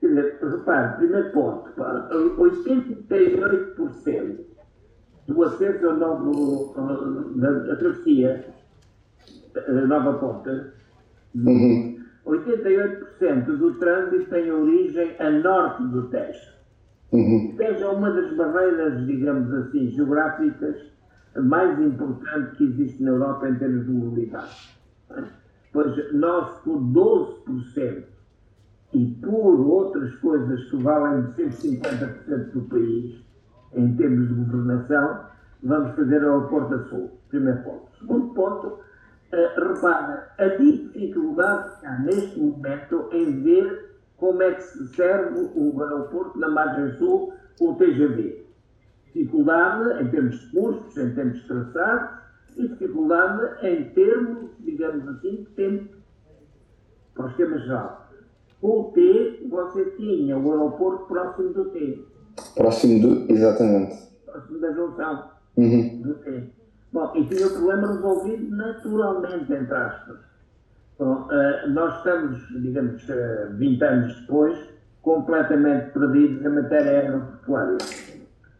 Quer 0.00 0.08
dizer, 0.08 0.38
repare, 0.42 0.96
primeiro 0.96 1.32
ponto, 1.32 1.70
88% 1.80 4.40
do 5.28 5.44
acesso 5.44 5.88
ao 5.88 5.96
novo, 5.96 6.74
da 7.36 7.76
travessia, 7.76 8.44
nova 9.86 10.14
ponta, 10.14 10.72
uhum. 11.34 12.00
88% 12.26 13.44
do 13.44 13.74
trânsito 13.74 14.30
tem 14.30 14.50
origem 14.50 15.16
a 15.18 15.30
norte 15.30 15.82
do 15.88 16.08
Tejo. 16.08 16.52
Uhum. 17.12 17.50
O 17.52 17.56
Tejo 17.56 17.84
é 17.84 17.88
uma 17.88 18.10
das 18.10 18.36
barreiras, 18.36 19.06
digamos 19.06 19.52
assim, 19.52 19.90
geográficas 19.90 20.76
mais 21.36 21.80
importantes 21.80 22.56
que 22.56 22.64
existe 22.64 23.02
na 23.02 23.10
Europa 23.10 23.48
em 23.48 23.54
termos 23.56 23.86
de 23.86 23.90
mobilidade. 23.90 24.78
Pois 25.72 26.12
nós, 26.12 26.58
por 26.60 26.78
12%, 26.78 28.04
e 28.94 29.06
por 29.22 29.60
outras 29.60 30.14
coisas 30.16 30.62
que 30.70 30.76
valem 30.76 31.22
de 31.22 31.42
150% 31.44 32.52
do 32.52 32.60
país, 32.62 33.24
em 33.74 33.96
termos 33.96 34.28
de 34.28 34.34
governação, 34.34 35.20
vamos 35.62 35.96
fazer 35.96 36.22
ao 36.24 36.48
Porto 36.48 36.88
Sul. 36.88 37.10
Primeiro 37.30 37.62
ponto. 37.62 37.88
Segundo 37.98 38.34
ponto, 38.34 38.78
repara, 39.32 40.30
a 40.38 40.46
dificuldade 40.48 41.80
que 41.80 41.86
há 41.86 41.98
neste 42.00 42.38
momento 42.38 43.08
em 43.12 43.42
ver 43.42 43.92
como 44.16 44.42
é 44.42 44.54
que 44.54 44.62
se 44.62 44.94
serve 44.94 45.50
o 45.54 45.82
aeroporto 45.82 46.38
na 46.38 46.48
margem 46.48 46.96
sul 46.98 47.32
com 47.58 47.70
o 47.70 47.76
TGV. 47.76 48.46
Dificuldade 49.06 50.02
em 50.02 50.10
termos 50.10 50.38
de 50.38 50.50
custos, 50.50 50.96
em 50.96 51.14
termos 51.14 51.40
de 51.40 51.48
traçado, 51.48 52.22
e 52.56 52.68
dificuldade 52.68 53.66
em 53.66 53.90
termos, 53.90 54.50
digamos 54.60 55.08
assim, 55.08 55.36
de 55.36 55.46
tempo 55.46 55.96
para 57.14 57.26
o 57.26 57.28
esquema 57.30 57.58
geral. 57.58 58.08
Com 58.60 58.80
o 58.80 58.92
T, 58.92 59.46
você 59.50 59.84
tinha 59.96 60.38
o 60.38 60.52
aeroporto 60.52 61.06
próximo 61.06 61.52
do 61.52 61.64
T. 61.70 62.06
Próximo 62.54 63.00
do. 63.00 63.32
Exatamente. 63.32 63.96
Próximo 64.24 64.60
da 64.60 64.72
junção 64.72 65.30
uhum. 65.56 66.02
do 66.02 66.14
T. 66.14 66.61
Bom, 66.92 67.12
e 67.16 67.24
tinha 67.26 67.46
o 67.46 67.50
problema 67.50 67.88
resolvido 67.88 68.54
naturalmente, 68.54 69.52
entre 69.52 69.74
aspas. 69.74 70.18
Bom, 70.98 71.26
uh, 71.26 71.70
nós 71.70 71.96
estamos, 71.96 72.46
digamos, 72.60 73.08
uh, 73.08 73.12
eh, 73.12 73.48
20 73.52 73.82
anos 73.82 74.20
depois, 74.20 74.58
completamente 75.00 75.90
perdidos 75.92 76.42
na 76.42 76.50
matéria 76.50 77.00
aeroportuária. 77.00 77.78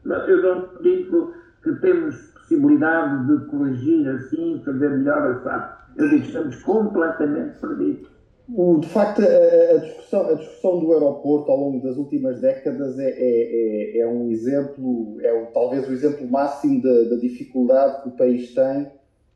Eu 0.05 0.42
não 0.42 0.83
digo 0.83 1.35
que 1.62 1.73
temos 1.77 2.16
possibilidade 2.33 3.27
de 3.27 3.47
corrigir 3.47 4.09
assim, 4.09 4.62
fazer 4.64 4.88
melhor, 4.88 5.40
sabe? 5.45 5.75
Eu 5.97 6.09
digo 6.09 6.23
que 6.23 6.29
estamos 6.29 6.62
completamente 6.62 7.59
perdidos. 7.61 8.12
O, 8.48 8.78
de 8.78 8.88
facto, 8.88 9.22
a, 9.22 9.76
a, 9.76 9.78
discussão, 9.78 10.28
a 10.28 10.35
discussão 10.35 10.81
do 10.81 10.92
aeroporto 10.92 11.50
ao 11.50 11.59
longo 11.59 11.81
das 11.83 11.96
últimas 11.96 12.40
décadas 12.40 12.98
é, 12.98 13.11
é, 13.11 13.96
é, 13.96 13.98
é 13.98 14.07
um 14.07 14.31
exemplo, 14.31 15.16
é 15.20 15.44
talvez 15.52 15.88
o 15.88 15.92
exemplo 15.92 16.28
máximo 16.28 16.83
da, 16.83 17.02
da, 17.05 17.16
dificuldade 17.16 18.02
que 18.02 18.09
o 18.09 18.12
país 18.12 18.52
tem 18.52 18.90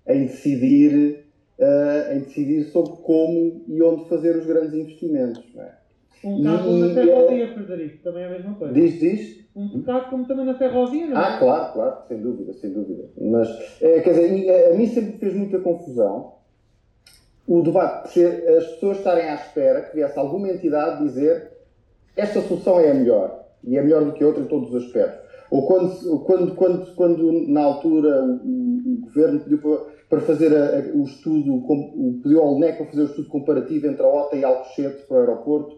em 0.09 0.27
decidir, 0.27 1.25
uh, 1.59 2.15
em 2.15 2.21
decidir 2.21 2.65
sobre 2.65 2.97
como 3.03 3.65
e 3.69 3.83
onde 3.83 4.09
fazer 4.09 4.37
os 4.37 4.47
grandes 4.47 4.75
investimentos. 4.75 5.45
É? 5.57 5.73
Um 6.25 6.39
bocado 6.39 6.65
como 6.65 6.79
na 6.79 6.95
ferrovia, 6.95 7.55
Frederico, 7.55 8.03
também 8.03 8.23
é 8.23 8.27
a 8.27 8.31
mesma 8.31 8.55
coisa. 8.55 8.75
Diz, 8.75 9.01
diz? 9.01 9.47
Um 9.55 9.69
bocado 9.79 10.11
como 10.11 10.27
também 10.27 10.45
na 10.45 10.55
ferrovia, 10.59 11.07
não 11.07 11.17
é? 11.17 11.19
Ah, 11.19 11.39
claro, 11.39 11.73
claro, 11.73 11.97
sem 12.09 12.21
dúvida, 12.21 12.53
sem 12.55 12.73
dúvida. 12.73 13.09
Mas, 13.19 13.49
é, 13.81 14.01
quer 14.01 14.11
dizer, 14.11 14.73
a 14.73 14.75
mim 14.75 14.87
sempre 14.87 15.13
fez 15.13 15.35
muita 15.35 15.61
confusão 15.61 16.35
o 17.47 17.63
debate 17.63 18.13
ser 18.13 18.49
as 18.57 18.67
pessoas 18.73 18.99
estarem 18.99 19.29
à 19.29 19.35
espera 19.35 19.83
que 19.83 19.95
viesse 19.95 20.19
alguma 20.19 20.49
entidade 20.49 21.05
dizer 21.05 21.53
esta 22.17 22.41
solução 22.41 22.81
é 22.81 22.91
a 22.91 22.95
melhor 22.95 23.45
e 23.63 23.77
é 23.77 23.83
melhor 23.83 24.05
do 24.05 24.13
que 24.13 24.25
outra 24.25 24.43
em 24.43 24.47
todos 24.47 24.73
os 24.73 24.85
aspectos. 24.85 25.27
Ou 25.51 25.67
quando, 25.67 26.21
quando, 26.21 26.55
quando, 26.55 26.95
quando 26.95 27.49
na 27.49 27.63
altura 27.63 28.25
o, 28.25 28.95
o 28.95 29.01
governo 29.03 29.41
pediu 29.41 29.59
para, 29.59 29.79
para 30.09 30.21
fazer 30.23 30.57
a, 30.57 30.79
a, 30.79 30.81
o 30.95 31.05
estudo, 31.05 31.63
pediu 32.23 32.41
ao 32.41 32.55
LNEC 32.55 32.79
para 32.79 32.87
fazer 32.87 33.03
o 33.03 33.07
estudo 33.07 33.29
comparativo 33.29 33.87
entre 33.87 34.03
a 34.03 34.09
OTA 34.09 34.37
e 34.37 34.45
Alcochete 34.45 35.07
para 35.07 35.17
o 35.17 35.21
aeroporto, 35.21 35.77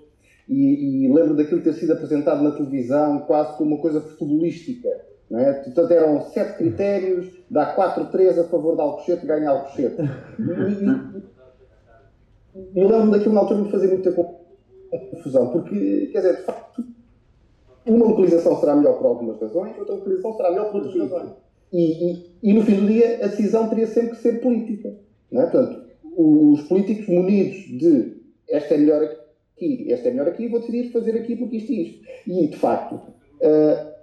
e, 0.48 1.04
e 1.04 1.12
lembro 1.12 1.36
daquilo 1.36 1.60
ter 1.60 1.74
sido 1.74 1.92
apresentado 1.92 2.42
na 2.42 2.52
televisão 2.52 3.20
quase 3.20 3.56
como 3.58 3.74
uma 3.74 3.82
coisa 3.82 4.00
futebolística. 4.00 4.88
Não 5.30 5.38
é? 5.38 5.52
Portanto, 5.52 5.90
eram 5.90 6.22
sete 6.22 6.56
critérios, 6.56 7.30
dá 7.50 7.76
4-3 7.76 8.40
a 8.40 8.44
favor 8.44 8.74
de 8.74 8.80
Alcochete, 8.80 9.26
ganha 9.26 9.50
Alcochete. 9.50 9.96
E, 10.38 11.37
eu 12.74 12.88
lembro-me 12.88 13.12
daquilo 13.12 13.34
na 13.34 13.40
altura 13.40 13.62
me 13.62 13.70
fazer 13.70 13.88
muita 13.88 14.12
confusão, 15.10 15.50
porque, 15.50 16.08
quer 16.12 16.18
dizer, 16.18 16.36
de 16.36 16.42
facto, 16.42 16.84
uma 17.86 18.06
localização 18.06 18.58
será 18.60 18.76
melhor 18.76 18.98
por 18.98 19.06
algumas 19.06 19.40
razões, 19.40 19.76
outra 19.78 19.94
localização 19.94 20.36
será 20.36 20.50
melhor 20.50 20.70
por 20.70 20.82
outras 20.82 20.96
razões. 20.96 21.30
E, 21.72 22.10
e, 22.10 22.26
e, 22.42 22.52
no 22.54 22.62
fim 22.62 22.76
do 22.76 22.86
dia, 22.86 23.24
a 23.24 23.28
decisão 23.28 23.68
teria 23.68 23.86
sempre 23.86 24.10
que 24.10 24.22
ser 24.22 24.40
política. 24.40 24.94
Não 25.30 25.42
é? 25.42 25.46
Portanto, 25.46 25.82
os 26.16 26.62
políticos 26.62 27.06
munidos 27.08 27.56
de 27.78 28.16
esta 28.48 28.74
é 28.74 28.78
melhor 28.78 29.02
aqui, 29.02 29.92
esta 29.92 30.08
é 30.08 30.10
melhor 30.10 30.28
aqui, 30.28 30.48
vou 30.48 30.60
decidir 30.60 30.90
fazer 30.90 31.16
aqui 31.16 31.36
porque 31.36 31.56
isto 31.56 31.72
e 31.72 31.82
isto. 31.82 32.08
E, 32.26 32.46
de 32.46 32.56
facto, 32.56 33.00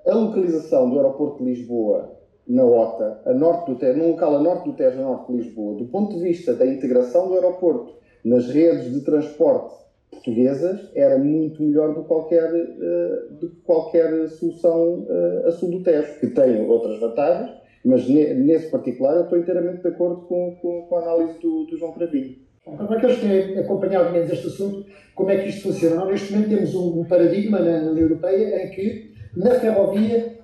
a 0.06 0.14
localização 0.14 0.90
do 0.90 0.98
aeroporto 0.98 1.44
de 1.44 1.52
Lisboa 1.52 2.16
na 2.48 2.64
OTA, 2.64 3.22
a 3.26 3.34
norte 3.34 3.72
do 3.72 3.78
Tejo, 3.78 3.98
num 3.98 4.12
local 4.12 4.36
a 4.36 4.40
norte 4.40 4.70
do 4.70 4.76
Tejo, 4.76 5.00
a 5.00 5.04
norte 5.04 5.32
de 5.32 5.38
Lisboa, 5.40 5.76
do 5.78 5.86
ponto 5.86 6.16
de 6.16 6.22
vista 6.22 6.54
da 6.54 6.66
integração 6.66 7.28
do 7.28 7.34
aeroporto 7.34 7.96
nas 8.26 8.50
redes 8.50 8.92
de 8.92 9.02
transporte 9.02 9.76
portuguesas 10.12 10.90
era 10.96 11.18
muito 11.18 11.62
melhor 11.62 11.94
do 11.94 12.02
que 12.02 12.08
qualquer, 12.08 12.52
uh, 12.52 13.34
do 13.36 13.50
que 13.50 13.62
qualquer 13.62 14.28
solução 14.30 15.06
uh, 15.08 15.48
a 15.48 15.52
sul 15.52 15.70
do 15.70 15.84
Tejo, 15.84 16.20
que 16.20 16.28
tem 16.28 16.68
outras 16.68 17.00
vantagens, 17.00 17.52
mas 17.86 18.10
ne, 18.10 18.34
nesse 18.34 18.72
particular 18.72 19.16
eu 19.16 19.24
estou 19.24 19.38
inteiramente 19.38 19.84
de 19.84 19.88
acordo 19.90 20.22
com, 20.22 20.56
com, 20.62 20.82
com 20.88 20.96
a 20.98 21.02
análise 21.02 21.40
do, 21.40 21.66
do 21.66 21.78
João 21.78 21.94
Cravinho. 21.94 22.36
Para 22.66 22.98
aqueles 22.98 23.20
que 23.20 23.28
têm 23.28 23.60
acompanhado 23.60 24.12
menos 24.12 24.32
este 24.32 24.48
assunto, 24.48 24.86
como 25.14 25.30
é 25.30 25.38
que 25.38 25.50
isto 25.50 25.62
funciona? 25.62 26.04
Neste 26.06 26.34
momento 26.34 26.50
temos 26.50 26.74
um 26.74 27.04
paradigma 27.04 27.60
na 27.60 27.92
União 27.92 28.08
Europeia 28.08 28.66
em 28.66 28.72
que 28.72 29.14
na 29.38 29.52
ferrovia 29.52 30.36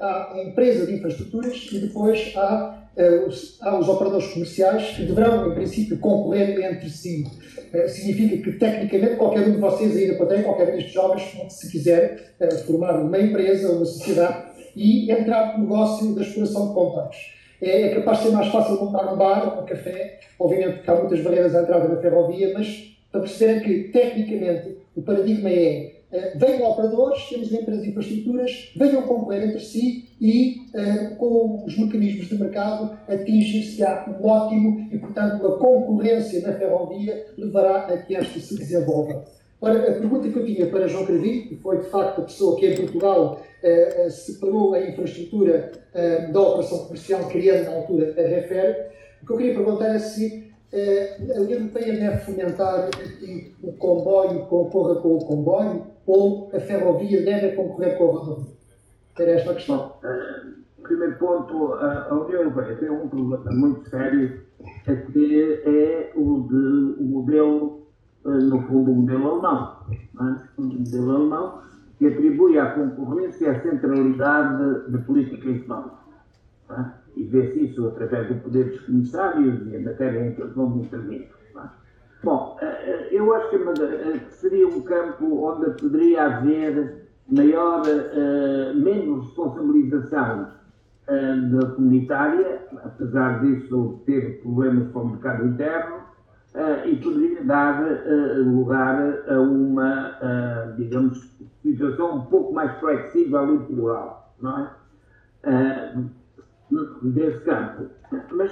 há 0.00 0.34
a 0.34 0.44
empresa 0.44 0.86
de 0.86 0.94
infraestruturas 0.94 1.68
e 1.72 1.78
depois 1.78 2.32
há, 2.36 2.77
há 3.60 3.78
os 3.78 3.88
operadores 3.88 4.26
comerciais 4.28 4.96
deverão, 4.98 5.52
em 5.52 5.54
princípio, 5.54 5.98
concorrer 5.98 6.58
entre 6.72 6.90
si. 6.90 7.24
significa 7.86 8.42
que, 8.42 8.58
tecnicamente, 8.58 9.16
qualquer 9.16 9.46
um 9.46 9.52
de 9.52 9.58
vocês 9.58 9.96
aí 9.96 10.10
da 10.10 10.16
plateia, 10.16 10.42
qualquer 10.42 10.68
um 10.70 10.76
destes 10.76 10.92
jovens, 10.92 11.22
se 11.48 11.70
quiser 11.70 12.34
formar 12.66 13.00
uma 13.00 13.18
empresa, 13.18 13.72
uma 13.72 13.84
sociedade 13.84 14.48
e 14.74 15.10
entrar 15.10 15.56
no 15.56 15.64
negócio 15.64 16.14
da 16.14 16.22
exploração 16.22 16.68
de 16.68 16.74
contactos 16.74 17.38
é, 17.60 17.82
é 17.82 17.94
capaz 17.96 18.18
de 18.18 18.24
ser 18.24 18.30
mais 18.32 18.48
fácil 18.48 18.76
montar 18.76 19.12
um 19.12 19.16
bar 19.16 19.60
um 19.60 19.66
café. 19.66 20.20
Obviamente 20.38 20.82
que 20.82 20.90
há 20.90 20.94
muitas 20.94 21.20
barreiras 21.20 21.54
à 21.54 21.62
entrada 21.62 21.88
na 21.88 22.00
ferrovia, 22.00 22.52
mas 22.54 22.96
para 23.10 23.22
perceberem 23.22 23.62
que, 23.62 23.88
tecnicamente, 23.90 24.78
o 24.94 25.02
paradigma 25.02 25.50
é 25.50 25.97
uh, 26.12 26.38
venham 26.38 26.70
operadores, 26.70 27.28
temos 27.28 27.52
empresas 27.52 27.82
de 27.82 27.90
infraestruturas, 27.90 28.72
venham 28.76 29.02
concorrer 29.02 29.44
entre 29.48 29.60
si 29.60 30.08
e, 30.20 30.62
uh, 30.74 31.16
com 31.16 31.64
os 31.64 31.78
mecanismos 31.78 32.28
de 32.28 32.38
mercado, 32.38 32.98
atingir-se 33.08 33.82
um 33.82 34.26
ótimo 34.26 34.88
e, 34.92 34.98
portanto, 34.98 35.46
a 35.46 35.58
concorrência 35.58 36.40
na 36.46 36.54
ferrovia 36.54 37.26
levará 37.36 37.86
a 37.86 37.98
que 37.98 38.14
esta 38.14 38.38
se 38.38 38.56
desenvolva. 38.56 39.24
Ora, 39.60 39.90
a 39.90 39.94
pergunta 39.94 40.28
que 40.28 40.38
eu 40.38 40.46
tinha 40.46 40.66
para 40.66 40.86
João 40.86 41.04
Cravinho, 41.04 41.48
que 41.48 41.56
foi 41.56 41.78
de 41.78 41.86
facto 41.86 42.20
a 42.20 42.24
pessoa 42.24 42.56
que 42.56 42.66
em 42.66 42.76
Portugal 42.76 43.40
eh, 43.60 44.04
eh 44.04 44.10
separou 44.10 44.74
a 44.74 44.88
infraestrutura 44.88 45.72
eh, 45.94 46.30
da 46.30 46.40
operação 46.40 46.78
comercial, 46.84 47.28
criando 47.28 47.64
na 47.64 47.76
altura 47.76 48.14
a 48.16 48.22
Refer, 48.22 48.92
o 49.20 49.26
que 49.26 49.32
eu 49.32 49.36
queria 49.36 49.54
perguntar 49.54 49.96
é 49.96 49.98
se 49.98 50.52
eh, 50.72 51.16
a 51.34 51.40
União 51.40 51.58
Europeia 51.58 51.92
deve 51.92 52.18
fomentar 52.18 52.88
o 53.62 53.72
comboio 53.72 54.46
concorra 54.46 54.94
com 54.96 55.16
o 55.16 55.24
comboio 55.24 55.86
ou 56.08 56.50
a 56.54 56.58
ferrovia 56.58 57.22
deve 57.22 57.54
concorrer 57.54 57.98
com 57.98 58.04
a 58.04 58.12
rodovia? 58.20 58.52
Era 59.18 59.30
esta 59.32 59.50
a 59.50 59.54
questão. 59.54 59.92
Primeiro 60.82 61.18
ponto, 61.18 61.74
a 61.74 62.14
União 62.14 62.42
Europeia 62.42 62.76
tem 62.76 62.88
um 62.88 63.08
problema 63.08 63.50
muito 63.50 63.90
sério, 63.90 64.40
é 64.86 64.96
que 64.96 65.60
é 65.66 66.12
o 66.16 66.46
de 66.48 67.02
o 67.02 67.04
modelo 67.04 67.86
eh, 68.24 68.30
no 68.30 68.62
fundo, 68.62 68.90
o 68.92 68.94
modelo 68.96 69.32
alemão. 69.32 69.76
É? 69.90 70.60
O 70.60 70.62
modelo 70.62 71.16
alemão 71.16 71.60
que 71.98 72.06
atribui 72.06 72.58
à 72.58 72.70
concorrência 72.70 73.50
a 73.50 73.60
centralidade 73.60 74.90
da 74.90 74.98
política 74.98 75.50
económica. 75.50 75.98
É? 76.70 76.84
E 77.16 77.24
vê-se 77.24 77.64
isso 77.64 77.86
através 77.88 78.28
do 78.28 78.36
poder 78.36 78.70
dos 78.70 78.80
comissários 78.86 79.66
e 79.66 79.76
a 79.76 79.80
matéria 79.80 80.26
em 80.26 80.34
que 80.34 80.40
eles 80.40 80.54
vão 80.54 80.78
intervir. 80.78 81.28
É? 82.18 82.24
Bom, 82.24 82.56
eh, 82.60 82.66
eh, 82.66 83.08
eu 83.12 83.34
acho 83.34 83.50
que 83.50 84.34
seria 84.34 84.66
um 84.68 84.80
campo 84.82 85.44
onde 85.44 85.70
poderia 85.80 86.24
haver 86.24 87.08
maior, 87.28 87.82
menos 88.74 89.26
responsabilização 89.26 90.48
da 91.06 91.66
comunitária, 91.74 92.62
apesar 92.82 93.42
disso 93.42 94.00
ter 94.06 94.40
problemas 94.40 94.90
com 94.92 95.00
o 95.00 95.10
mercado 95.10 95.46
interno, 95.46 95.96
e 96.86 96.96
poderia 96.96 97.44
dar 97.44 97.82
lugar 98.46 98.98
a 99.28 99.40
uma, 99.40 100.72
digamos, 100.78 101.30
situação 101.62 102.16
um 102.16 102.24
pouco 102.26 102.54
mais 102.54 102.78
flexível 102.78 103.56
e 103.56 103.58
plural, 103.66 104.34
não 104.40 104.70
é? 105.44 105.94
desse 107.02 107.40
campo. 107.40 107.90
Mas 108.32 108.50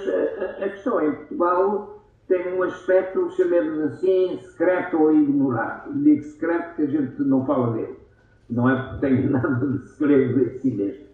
a 0.61 0.69
questão 0.69 0.99
é 0.99 1.11
que 1.11 1.17
Portugal 1.17 1.96
tem 2.27 2.53
um 2.53 2.63
aspecto, 2.63 3.31
chamemos 3.31 3.79
assim, 3.79 4.39
secreto 4.41 5.01
ou 5.01 5.13
ignorado. 5.13 5.93
Digo 6.01 6.23
secreto 6.23 6.67
porque 6.67 6.81
a 6.81 6.87
gente 6.87 7.21
não 7.23 7.45
fala 7.45 7.73
dele. 7.73 7.97
Não 8.49 8.69
é 8.69 8.81
porque 8.81 9.07
tem 9.07 9.27
nada 9.29 9.65
de 9.65 9.87
segredo 9.89 10.41
em 10.41 10.59
si 10.59 10.71
mesmo. 10.71 11.07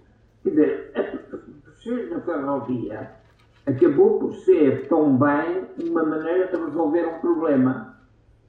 Quer 0.43 0.49
dizer, 0.49 0.91
a, 0.95 2.13
na 2.15 2.21
ferrovia 2.21 3.11
acabou 3.65 4.19
por 4.19 4.33
ser 4.37 4.87
também 4.87 5.65
uma 5.81 6.03
maneira 6.03 6.47
de 6.47 6.63
resolver 6.63 7.05
um 7.05 7.19
problema. 7.19 7.95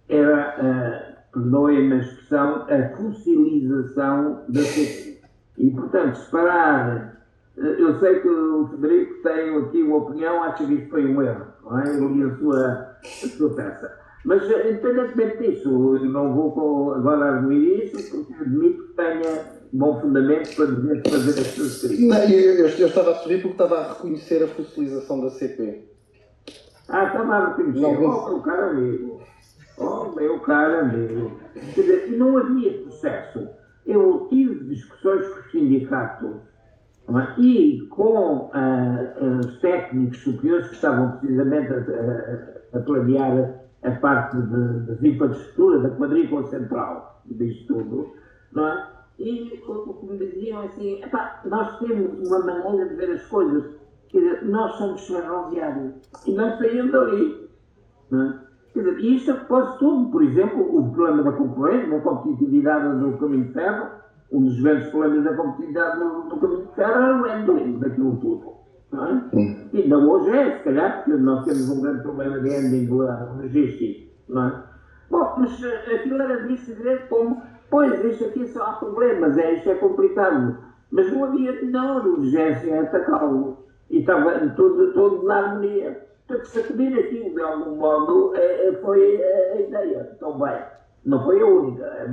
Era, 0.08 0.56
uh, 0.58 1.32
perdoem-me 1.32 1.94
a 1.94 1.98
expressão, 1.98 2.66
a 2.68 2.96
fossilização 2.96 4.44
da 4.48 4.60
CP. 4.60 5.20
E, 5.58 5.70
portanto, 5.70 6.16
separar. 6.16 7.13
Uh, 7.56 7.62
eu 7.62 7.98
sei 8.00 8.20
que 8.20 8.28
o 8.28 8.68
Federico 8.68 9.22
tem 9.22 9.56
aqui 9.56 9.82
uma 9.82 9.96
opinião, 9.96 10.42
acha 10.42 10.66
que 10.66 10.74
isto 10.74 10.90
foi 10.90 11.06
um 11.06 11.22
erro, 11.22 11.46
não 11.62 11.78
é? 11.78 11.98
Eu 11.98 12.08
li 12.08 12.24
a 12.24 12.36
sua, 12.36 12.96
a 13.02 13.28
sua 13.28 13.54
peça. 13.54 14.04
Mas, 14.24 14.42
independentemente 14.44 15.36
disso, 15.36 15.70
não 16.04 16.34
vou 16.34 16.94
agora 16.94 17.36
arguir 17.36 17.84
isso, 17.84 18.10
porque 18.10 18.42
admito 18.42 18.82
que 18.84 18.94
tenha 18.94 19.54
bom 19.74 20.00
fundamento 20.00 20.54
para 20.56 20.66
dizer 20.66 21.02
fazer 21.10 21.40
as 21.40 21.46
suas 21.48 21.80
críticas. 21.82 22.30
eu, 22.30 22.38
eu, 22.38 22.68
eu, 22.68 22.86
estava 22.86 23.10
a 23.10 23.14
sorrir 23.16 23.42
porque 23.42 23.52
estava 23.52 23.80
a 23.80 23.92
reconhecer 23.92 24.42
a 24.42 24.48
fossilização 24.48 25.20
da 25.20 25.30
CP. 25.30 25.88
Ah, 26.88 27.06
estava 27.06 27.34
a 27.34 27.48
reconhecer. 27.50 27.80
Não, 27.80 27.92
oh, 27.92 28.28
meu 28.30 28.40
caro 28.40 28.70
amigo. 28.70 29.22
Oh, 29.76 30.04
meu 30.14 30.40
caro 30.40 30.78
amigo. 30.80 31.40
Quer 31.74 31.80
dizer, 31.82 32.10
não 32.16 32.38
havia 32.38 32.82
processo. 32.82 33.48
Eu 33.84 34.26
tive 34.30 34.64
discussões 34.64 35.28
com 35.28 35.40
os 35.40 35.50
sindicatos? 35.50 36.36
E 37.38 37.86
com 37.90 38.50
uh, 38.50 39.38
os 39.40 39.60
técnicos 39.60 40.18
superiores 40.18 40.68
que 40.68 40.74
estavam 40.74 41.12
precisamente 41.18 41.72
a, 41.72 41.76
a, 41.76 42.78
a 42.78 42.82
planear 42.82 43.60
a 43.82 43.90
parte 43.92 44.36
de, 44.38 44.96
de 44.96 45.08
infraestrutura 45.10 45.80
da 45.80 45.90
quadrícula 45.90 46.44
central 46.46 47.22
disto 47.26 47.74
tudo, 47.74 48.12
não 48.52 48.66
é? 48.66 48.88
E 49.18 49.62
como 49.64 50.02
me 50.02 50.18
diziam 50.18 50.62
assim, 50.62 51.00
nós 51.44 51.78
temos 51.78 52.28
uma 52.28 52.40
maneira 52.40 52.88
de 52.88 52.94
ver 52.96 53.10
as 53.12 53.24
coisas, 53.26 53.64
quer 54.08 54.18
dizer, 54.18 54.44
nós 54.46 54.74
somos 54.76 55.06
ferroviários 55.06 55.94
e 56.26 56.32
não 56.32 56.56
saímos 56.58 56.90
dali. 56.90 57.48
Não 58.10 58.22
é? 58.22 58.38
Quer 58.72 58.80
dizer, 58.80 59.00
isto 59.04 59.34
pode 59.46 59.78
tudo, 59.78 60.10
por 60.10 60.22
exemplo, 60.22 60.76
o 60.76 60.90
problema 60.90 61.22
da 61.22 61.32
concorrência, 61.32 61.90
da 61.90 62.00
competitividade 62.00 62.98
do 62.98 63.16
caminho 63.18 63.44
de 63.44 63.52
ferro, 63.52 63.88
um 64.34 64.44
dos 64.44 64.60
grandes 64.60 64.88
problemas 64.88 65.24
da 65.24 65.34
competitividade 65.34 65.98
do, 65.98 66.22
do 66.22 66.36
caminho 66.36 66.66
de 66.66 66.74
ferro 66.74 66.92
era 66.92 67.16
o 67.16 67.24
handling 67.24 67.78
daquilo 67.78 68.16
tudo. 68.16 68.54
Não 68.92 69.06
é? 69.06 69.22
E 69.72 69.82
ainda 69.82 69.98
hoje 69.98 70.30
é, 70.30 70.58
se 70.58 70.64
calhar, 70.64 71.04
porque 71.04 71.20
nós 71.20 71.44
temos 71.44 71.68
um 71.70 71.80
grande 71.80 72.02
problema 72.02 72.40
de 72.40 72.48
handling 72.48 72.88
logístico. 72.88 74.10
Não 74.28 74.46
é? 74.46 74.62
Bom, 75.10 75.34
mas 75.38 75.62
eh, 75.62 75.94
aquilo 75.94 76.20
era 76.22 76.46
visto 76.46 76.72
como 77.08 77.42
Pois, 77.70 78.04
isto 78.04 78.26
aqui 78.26 78.46
só 78.46 78.62
há 78.62 78.72
problemas, 78.74 79.36
é, 79.36 79.54
isto 79.54 79.68
é 79.68 79.74
complicado. 79.74 80.58
Mas 80.92 81.10
não 81.12 81.24
havia 81.24 81.52
menor 81.60 82.06
urgência 82.06 82.70
em 82.70 82.78
atacá-lo. 82.78 83.64
E 83.90 83.98
estava 83.98 84.38
tudo, 84.50 84.92
tudo 84.92 85.26
na 85.26 85.38
harmonia. 85.38 86.06
Portanto, 86.26 86.46
sacudir 86.46 86.96
aquilo 86.96 87.34
de 87.34 87.42
algum 87.42 87.74
modo 87.76 88.32
é, 88.36 88.68
é 88.68 88.72
foi 88.74 89.20
a 89.20 89.60
ideia 89.60 90.04
também. 90.20 90.56
Não 91.04 91.24
foi 91.24 91.40
a 91.40 91.46
única. 91.46 91.84
É, 91.84 92.06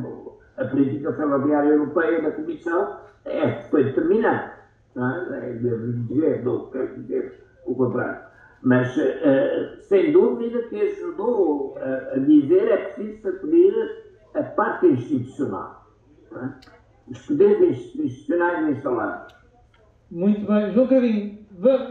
a 0.62 0.66
política 0.66 1.14
ferroviária 1.14 1.70
europeia 1.70 2.22
da 2.22 2.32
Comissão 2.32 2.98
é, 3.26 3.64
foi 3.70 3.86
determinante. 3.86 4.52
Não 4.96 5.10
é? 5.10 5.50
é 5.50 5.54
devo 5.54 5.94
dizer, 5.94 6.44
não 6.44 6.70
quero 6.70 7.02
dizer 7.02 7.44
o 7.66 7.76
contrário. 7.76 8.32
Mas, 8.62 8.96
uh, 8.96 9.82
sem 9.82 10.12
dúvida, 10.12 10.62
que 10.64 10.80
ajudou 10.80 11.74
uh, 11.74 12.16
a 12.16 12.20
dizer 12.20 12.68
é 12.68 12.78
preciso 12.78 13.22
sacudir 13.22 13.74
a 14.36 14.44
parte 14.44 14.88
institucional. 14.88 15.88
É? 16.32 16.50
Os 17.10 17.26
poderes 17.26 17.80
institucionais 17.96 18.78
instalados. 18.78 19.34
Muito 20.12 20.46
bem. 20.46 20.72
João 20.74 20.88
Cravinho, 20.88 21.40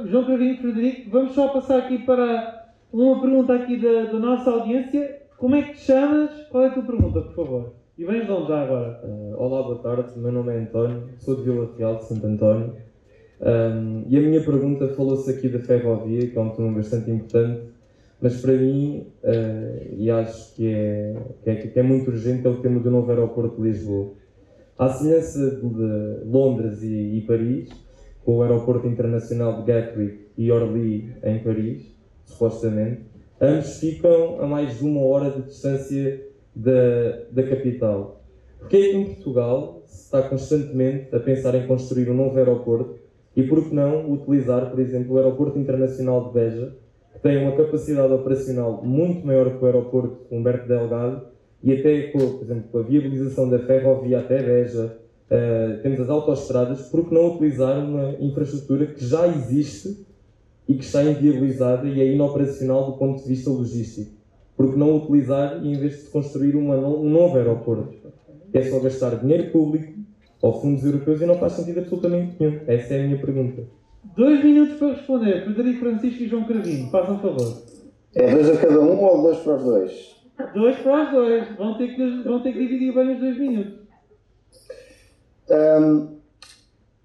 João 0.07 0.25
Cravinho 0.25 0.61
Frederico, 0.61 1.11
vamos 1.11 1.33
só 1.33 1.49
passar 1.49 1.79
aqui 1.79 1.99
para 1.99 2.71
uma 2.93 3.21
pergunta 3.21 3.55
aqui 3.55 3.77
da, 3.79 4.13
da 4.13 4.19
nossa 4.19 4.51
audiência. 4.51 5.23
Como 5.39 5.57
é 5.57 5.63
que 5.63 5.73
te 5.73 5.81
chamas? 5.81 6.31
Qual 6.49 6.65
é 6.65 6.69
a 6.69 6.73
tua 6.73 6.83
pergunta, 6.83 7.21
por 7.23 7.35
favor? 7.35 7.80
E 8.01 8.07
onde 8.07 8.27
já 8.49 8.63
agora? 8.63 8.99
Uh, 9.05 9.35
olá, 9.37 9.63
boa 9.63 9.79
tarde. 9.83 10.19
Meu 10.19 10.33
nome 10.33 10.55
é 10.55 10.57
António, 10.57 11.03
sou 11.19 11.37
de 11.37 11.43
Vila 11.43 11.71
Real, 11.77 11.97
de 11.97 12.07
Santo 12.07 12.27
António. 12.27 12.73
Um, 13.43 14.07
e 14.09 14.17
a 14.17 14.23
minha 14.23 14.43
pergunta 14.43 14.89
falou-se 14.95 15.31
aqui 15.31 15.51
da 15.51 15.59
ferrovia, 15.59 16.27
que 16.27 16.39
é 16.39 16.41
um 16.41 16.49
tema 16.49 16.73
bastante 16.73 17.11
importante 17.11 17.61
mas 18.19 18.41
para 18.41 18.55
mim, 18.55 19.07
uh, 19.23 19.95
e 19.99 20.11
acho 20.11 20.55
que 20.55 20.73
é, 20.73 21.15
que 21.45 21.51
é, 21.51 21.55
que, 21.57 21.79
é, 21.79 21.83
muito 21.83 22.11
urgente, 22.11 22.47
é 22.47 22.49
o 22.49 22.63
tema 22.63 22.81
do 22.81 22.91
novo 22.91 23.11
aeroporto 23.11 23.61
de 23.61 23.69
Lisboa. 23.69 24.15
À 24.79 24.89
semelhança 24.89 25.57
de 25.57 26.25
Londres 26.25 26.83
e, 26.83 27.19
e 27.19 27.21
Paris, 27.27 27.69
com 28.25 28.39
o 28.39 28.43
aeroporto 28.43 28.87
internacional 28.87 29.61
de 29.61 29.71
Gatwick 29.71 30.27
e 30.39 30.51
Orly 30.51 31.13
em 31.23 31.39
Paris, 31.41 31.95
supostamente, 32.25 33.03
ambos 33.39 33.79
ficam 33.79 34.41
a 34.41 34.47
mais 34.47 34.79
de 34.79 34.87
uma 34.87 35.03
hora 35.03 35.31
de 35.31 35.43
distância 35.43 36.30
da, 36.55 37.25
da 37.31 37.43
capital. 37.43 38.23
Porque 38.59 38.77
é 38.77 38.81
que 38.91 38.97
em 38.97 39.05
Portugal 39.07 39.83
se 39.87 40.05
está 40.05 40.23
constantemente 40.23 41.15
a 41.15 41.21
pensar 41.21 41.55
em 41.55 41.67
construir 41.67 42.11
um 42.11 42.15
novo 42.15 42.37
aeroporto 42.37 42.99
e 43.35 43.43
por 43.43 43.69
que 43.69 43.75
não 43.75 44.11
utilizar, 44.13 44.71
por 44.71 44.81
exemplo, 44.81 45.15
o 45.15 45.19
aeroporto 45.19 45.59
internacional 45.59 46.29
de 46.29 46.35
Beja, 46.35 46.77
tem 47.23 47.39
uma 47.39 47.57
capacidade 47.57 48.13
operacional 48.13 48.83
muito 48.83 49.27
maior 49.27 49.57
que 49.57 49.63
o 49.63 49.67
aeroporto 49.67 50.27
Humberto 50.31 50.69
Delgado 50.69 51.23
e 51.63 51.73
até, 51.73 52.09
com, 52.09 52.19
por 52.19 52.43
exemplo, 52.43 52.65
com 52.71 52.79
a 52.79 52.83
viabilização 52.83 53.49
da 53.49 53.59
ferrovia 53.59 54.21
até 54.21 54.43
Beja, 54.43 54.97
uh, 55.31 55.83
temos 55.83 56.01
as 56.01 56.09
autoestradas, 56.09 56.89
por 56.89 57.07
que 57.07 57.15
não 57.15 57.35
utilizar 57.35 57.79
uma 57.79 58.17
infraestrutura 58.21 58.87
que 58.87 59.05
já 59.05 59.27
existe 59.27 60.07
e 60.67 60.75
que 60.75 60.85
está 60.85 61.03
inviabilizada 61.03 61.87
e 61.87 62.01
é 62.01 62.13
inoperacional 62.13 62.91
do 62.91 62.97
ponto 62.97 63.23
de 63.23 63.29
vista 63.29 63.51
logístico? 63.51 64.20
Por 64.61 64.75
que 64.75 64.79
não 64.79 64.99
utilizar 64.99 65.65
e 65.65 65.73
em 65.73 65.79
vez 65.79 66.03
de 66.03 66.11
construir 66.11 66.55
uma, 66.55 66.77
um 66.77 67.09
novo 67.09 67.35
aeroporto? 67.39 67.95
É 68.53 68.61
só 68.61 68.79
gastar 68.79 69.17
dinheiro 69.17 69.51
público 69.51 69.95
ou 70.43 70.61
fundos 70.61 70.85
europeus 70.85 71.23
e 71.23 71.25
não 71.25 71.39
faz 71.39 71.55
sentido 71.55 71.81
absolutamente 71.81 72.37
nenhum. 72.39 72.61
Essa 72.67 72.93
é 72.93 73.01
a 73.01 73.07
minha 73.07 73.19
pergunta. 73.19 73.63
Dois 74.15 74.45
minutos 74.45 74.77
para 74.77 74.93
responder. 74.93 75.45
Frederico 75.45 75.81
Francisco 75.81 76.23
e 76.23 76.29
João 76.29 76.45
Cravinho. 76.45 76.91
Façam 76.91 77.19
favor. 77.21 77.63
É 78.15 78.35
dois 78.35 78.51
a 78.51 78.57
cada 78.59 78.81
um 78.83 79.03
ou 79.03 79.23
dois 79.23 79.39
para 79.39 79.57
os 79.57 79.65
dois? 79.65 80.17
Dois 80.53 80.77
para 80.81 81.05
os 81.05 81.11
dois. 81.11 81.57
Vão 81.57 81.79
ter 81.79 81.97
que, 81.97 82.23
vão 82.23 82.43
ter 82.43 82.53
que 82.53 82.59
dividir 82.59 82.93
bem 82.93 83.15
os 83.15 83.19
dois 83.19 83.39
minutos. 83.39 83.81
Um, 85.49 86.19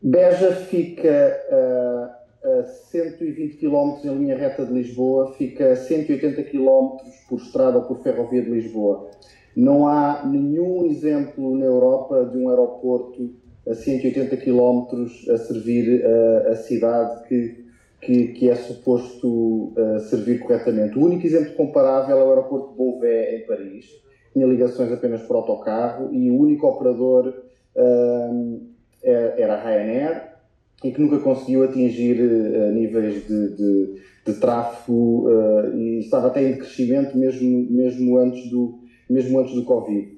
Beja 0.03 0.51
fica 0.51 1.39
uh, 1.49 2.14
a 2.45 2.63
120 2.63 3.57
km 3.57 3.97
em 4.03 4.17
linha 4.17 4.37
reta 4.37 4.65
de 4.65 4.71
Lisboa, 4.71 5.33
fica 5.33 5.71
a 5.71 5.75
180 5.75 6.43
km 6.43 6.97
por 7.27 7.39
estrada 7.39 7.77
ou 7.77 7.83
por 7.85 8.01
ferrovia 8.03 8.41
de 8.41 8.49
Lisboa. 8.49 9.09
Não 9.55 9.87
há 9.87 10.25
nenhum 10.25 10.85
exemplo 10.85 11.57
na 11.57 11.65
Europa 11.65 12.25
de 12.25 12.37
um 12.37 12.49
aeroporto 12.49 13.33
a 13.67 13.73
180 13.73 14.37
km 14.37 14.85
a 15.31 15.37
servir 15.37 16.03
uh, 16.03 16.51
a 16.51 16.55
cidade 16.55 17.27
que 17.27 17.65
que, 18.01 18.27
que 18.27 18.49
é 18.49 18.55
suposto 18.55 19.73
servir 20.09 20.39
corretamente. 20.39 20.97
O 20.97 21.03
único 21.03 21.25
exemplo 21.25 21.53
comparável 21.53 22.17
é 22.17 22.23
o 22.23 22.29
aeroporto 22.29 22.71
de 22.71 22.77
Beauvais, 22.77 23.33
em 23.33 23.47
Paris. 23.47 23.85
Tinha 24.31 24.45
ligações 24.45 24.91
apenas 24.91 25.23
por 25.23 25.37
autocarro 25.37 26.13
e 26.13 26.29
o 26.29 26.39
único 26.39 26.67
operador 26.67 27.33
uh, 27.75 28.61
era 29.01 29.55
a 29.55 29.63
Ryanair 29.63 30.34
e 30.83 30.91
que 30.91 31.01
nunca 31.01 31.19
conseguiu 31.19 31.63
atingir 31.63 32.21
uh, 32.21 32.71
níveis 32.71 33.25
de, 33.27 33.55
de, 33.55 34.01
de 34.25 34.33
tráfego 34.39 35.27
e 35.75 35.99
estava 35.99 36.27
até 36.27 36.47
em 36.47 36.57
crescimento 36.57 37.17
mesmo, 37.17 37.71
mesmo, 37.71 38.17
antes, 38.17 38.49
do, 38.49 38.79
mesmo 39.09 39.39
antes 39.39 39.53
do 39.53 39.63
Covid. 39.63 40.17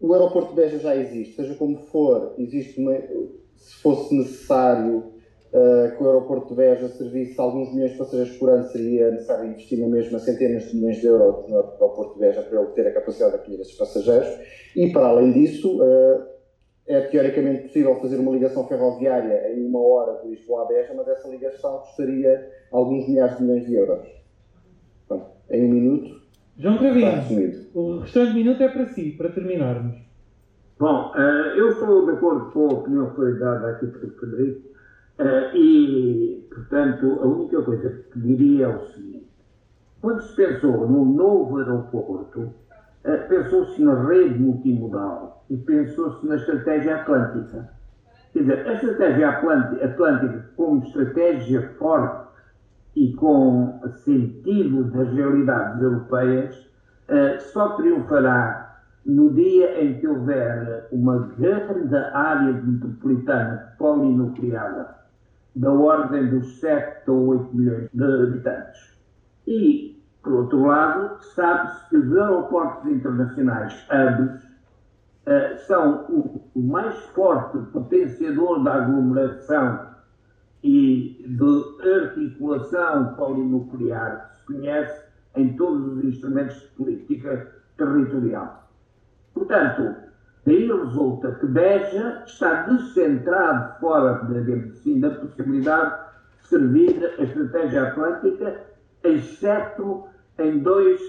o 0.00 0.12
aeroporto 0.12 0.50
de 0.50 0.56
Beja 0.56 0.78
já 0.78 0.96
existe, 0.96 1.36
seja 1.36 1.54
como 1.54 1.78
for, 1.86 2.34
existe 2.38 2.80
uma, 2.80 2.94
se 3.56 3.74
fosse 3.76 4.14
necessário 4.14 5.14
uh, 5.54 5.96
que 5.96 6.02
o 6.02 6.06
aeroporto 6.06 6.48
de 6.48 6.54
Beja 6.54 6.88
servisse 6.88 7.40
alguns 7.40 7.72
milhões 7.72 7.92
de 7.92 7.98
passageiros 7.98 8.36
por 8.36 8.50
ano, 8.50 8.68
seria 8.68 9.10
necessário 9.10 9.50
investir 9.50 9.78
na 9.78 9.88
mesma 9.88 10.18
centenas 10.18 10.64
de 10.64 10.76
milhões 10.76 10.98
de 10.98 11.06
euros 11.06 11.48
no 11.48 11.56
aeroporto 11.56 12.14
de 12.14 12.20
Beja 12.20 12.42
para 12.42 12.60
ele 12.60 12.70
ter 12.72 12.86
a 12.86 12.92
capacidade 12.92 13.32
de 13.32 13.38
acolher 13.38 13.60
esses 13.60 13.76
passageiros. 13.76 14.28
E, 14.76 14.90
para 14.90 15.06
além 15.06 15.32
disso, 15.32 15.80
uh, 15.82 16.33
é 16.86 17.00
teoricamente 17.02 17.62
possível 17.62 17.98
fazer 18.00 18.18
uma 18.18 18.32
ligação 18.32 18.66
ferroviária 18.68 19.52
em 19.54 19.66
uma 19.66 19.80
hora 19.80 20.20
de 20.22 20.28
Lisboa 20.28 20.62
a 20.62 20.66
Beja, 20.66 20.92
mas 20.94 21.08
essa 21.08 21.28
ligação 21.28 21.78
custaria 21.78 22.50
alguns 22.70 23.08
milhares 23.08 23.38
de 23.38 23.42
milhões 23.42 23.66
de 23.66 23.74
euros. 23.74 24.06
Pronto, 25.08 25.26
em 25.50 25.64
um 25.64 25.72
minuto. 25.72 26.22
João 26.58 26.78
Cravinho, 26.78 27.66
o 27.74 27.98
restante 28.00 28.34
minuto 28.34 28.62
é 28.62 28.68
para 28.68 28.86
si, 28.86 29.12
para 29.12 29.30
terminarmos. 29.30 29.96
Bom, 30.78 31.12
uh, 31.12 31.56
eu 31.56 31.70
estou 31.70 32.04
de 32.04 32.12
acordo 32.12 32.50
com 32.50 32.68
a 32.68 32.72
opinião 32.74 33.10
que 33.10 33.16
foi 33.16 33.38
dada 33.38 33.70
aqui 33.70 33.86
pelo 33.86 34.12
Frederico. 34.12 34.68
Uh, 35.18 35.56
e, 35.56 36.46
portanto, 36.52 37.18
a 37.22 37.26
única 37.26 37.62
coisa 37.62 38.04
que 38.12 38.20
diria 38.20 38.66
é 38.66 38.76
o 38.76 38.84
seguinte: 38.88 39.28
quando 40.02 40.20
se 40.20 40.34
pensou 40.34 40.88
no 40.88 41.04
novo 41.04 41.58
aeroporto, 41.58 42.40
uh, 42.40 43.28
pensou-se 43.28 43.80
na 43.82 44.08
rede 44.08 44.38
multimodal 44.38 45.33
e 45.50 45.56
pensou-se 45.56 46.26
na 46.26 46.36
estratégia 46.36 46.96
atlântica. 46.96 47.70
Quer 48.32 48.40
dizer, 48.40 48.66
a 48.66 48.72
estratégia 48.72 49.28
atlântica, 49.28 50.50
como 50.56 50.82
estratégia 50.82 51.70
forte 51.78 52.28
e 52.96 53.12
com 53.14 53.80
sentido 54.04 54.84
das 54.84 55.12
realidades 55.12 55.82
europeias, 55.82 56.56
uh, 57.08 57.40
só 57.52 57.76
triunfará 57.76 58.64
no 59.04 59.32
dia 59.34 59.84
em 59.84 60.00
que 60.00 60.06
houver 60.06 60.88
uma 60.90 61.18
grande 61.36 61.96
área 62.12 62.52
metropolitana 62.52 63.74
polinucleada 63.78 64.94
da 65.54 65.70
ordem 65.70 66.30
dos 66.30 66.58
7 66.60 67.08
ou 67.10 67.26
8 67.26 67.56
milhões 67.56 67.88
de 67.92 68.04
habitantes. 68.04 68.98
E, 69.46 70.02
por 70.22 70.32
outro 70.32 70.64
lado, 70.66 71.22
sabe-se 71.34 71.88
que 71.90 71.96
os 71.98 72.16
aeroportos 72.16 72.90
internacionais, 72.90 73.86
hubs, 73.90 74.42
uh, 75.26 75.58
são 75.66 76.04
o, 76.08 76.60
mais 76.60 76.94
forte 77.14 77.58
potenciador 77.72 78.62
da 78.62 78.74
aglomeração 78.74 79.94
e 80.62 81.24
de 81.26 81.88
articulação 81.88 83.14
polinuclear 83.14 84.30
que 84.30 84.36
se 84.36 84.46
conhece 84.46 85.04
em 85.36 85.56
todos 85.56 85.98
os 85.98 86.04
instrumentos 86.04 86.60
de 86.60 86.66
política 86.68 87.52
territorial. 87.76 88.68
Portanto, 89.34 90.04
Daí 90.46 90.70
resulta 90.70 91.32
que 91.32 91.46
Beja 91.46 92.22
está 92.26 92.64
descentrado 92.64 93.80
fora 93.80 94.20
assim, 94.70 95.00
da 95.00 95.10
possibilidade 95.10 96.04
de 96.42 96.48
servir 96.48 97.14
a 97.18 97.22
estratégia 97.22 97.88
atlântica, 97.88 98.60
exceto 99.02 100.06
em 100.38 100.58
dois 100.58 101.00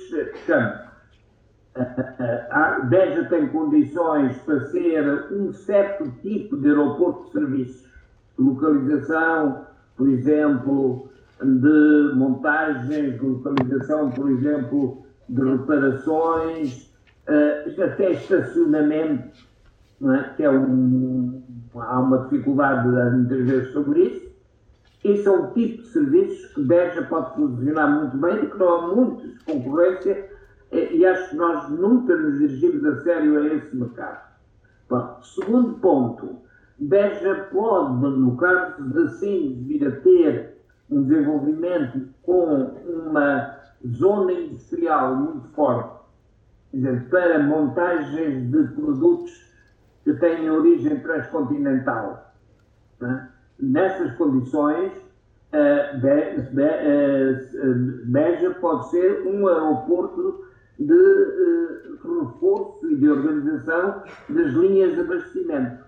campos. 0.47 0.84
Beja 2.85 3.25
tem 3.25 3.47
condições 3.47 4.37
para 4.39 4.61
ser 4.67 5.33
um 5.33 5.51
certo 5.51 6.09
tipo 6.21 6.55
de 6.57 6.69
aeroporto 6.69 7.25
de 7.25 7.31
serviços. 7.31 7.85
Localização, 8.37 9.65
por 9.97 10.07
exemplo, 10.07 11.09
de 11.41 12.11
montagens, 12.15 13.21
localização, 13.21 14.09
por 14.11 14.29
exemplo, 14.31 15.05
de 15.27 15.43
reparações, 15.43 16.89
uh, 17.27 17.83
até 17.83 18.11
estacionamento, 18.13 19.45
é? 20.01 20.23
que 20.35 20.43
é 20.43 20.49
um, 20.49 21.41
há 21.75 21.99
uma 21.99 22.19
dificuldade 22.19 22.87
muitas 22.87 23.45
vezes 23.45 23.73
sobre 23.73 24.03
isso. 24.03 24.25
Esse 25.03 25.27
é 25.27 25.31
um 25.31 25.51
tipo 25.51 25.83
de 25.83 25.87
serviços 25.89 26.53
que 26.53 26.61
Beja 26.63 27.03
pode 27.03 27.35
posicionar 27.35 27.99
muito 27.99 28.17
bem 28.17 28.43
e 28.43 28.49
que 28.49 28.57
não 28.57 28.69
há 28.69 28.95
muita 28.95 29.27
concorrência 29.45 30.34
e 30.71 31.05
acho 31.05 31.29
que 31.29 31.35
nós 31.35 31.69
nunca 31.69 32.15
nos 32.15 32.39
dirigimos 32.39 32.85
a 32.85 33.01
sério 33.01 33.37
a 33.39 33.47
esse 33.47 33.75
mercado. 33.75 34.25
Bom, 34.89 35.19
segundo 35.21 35.73
ponto, 35.75 36.37
Beja 36.77 37.47
pode, 37.51 38.01
no 38.01 38.35
caso 38.35 38.83
de 38.83 39.09
sim 39.17 39.63
vir 39.67 39.87
a 39.87 39.91
ter 40.01 40.57
um 40.89 41.03
desenvolvimento 41.03 42.07
com 42.23 42.75
uma 43.07 43.55
zona 43.85 44.31
industrial 44.33 45.15
muito 45.15 45.47
forte 45.49 45.95
dizer, 46.73 47.07
para 47.09 47.39
montagens 47.39 48.51
de 48.51 48.63
produtos 48.73 49.45
que 50.03 50.13
têm 50.15 50.49
origem 50.49 50.99
transcontinental. 50.99 52.33
Né? 52.99 53.29
Nessas 53.59 54.15
condições, 54.17 54.91
Beja 58.05 58.51
pode 58.59 58.89
ser 58.89 59.25
um 59.25 59.47
aeroporto 59.47 60.45
de 60.79 61.95
reforço 62.03 62.91
e 62.91 62.95
de 62.95 63.09
organização 63.09 64.03
das 64.29 64.53
linhas 64.53 64.93
de 64.93 65.01
abastecimento, 65.01 65.83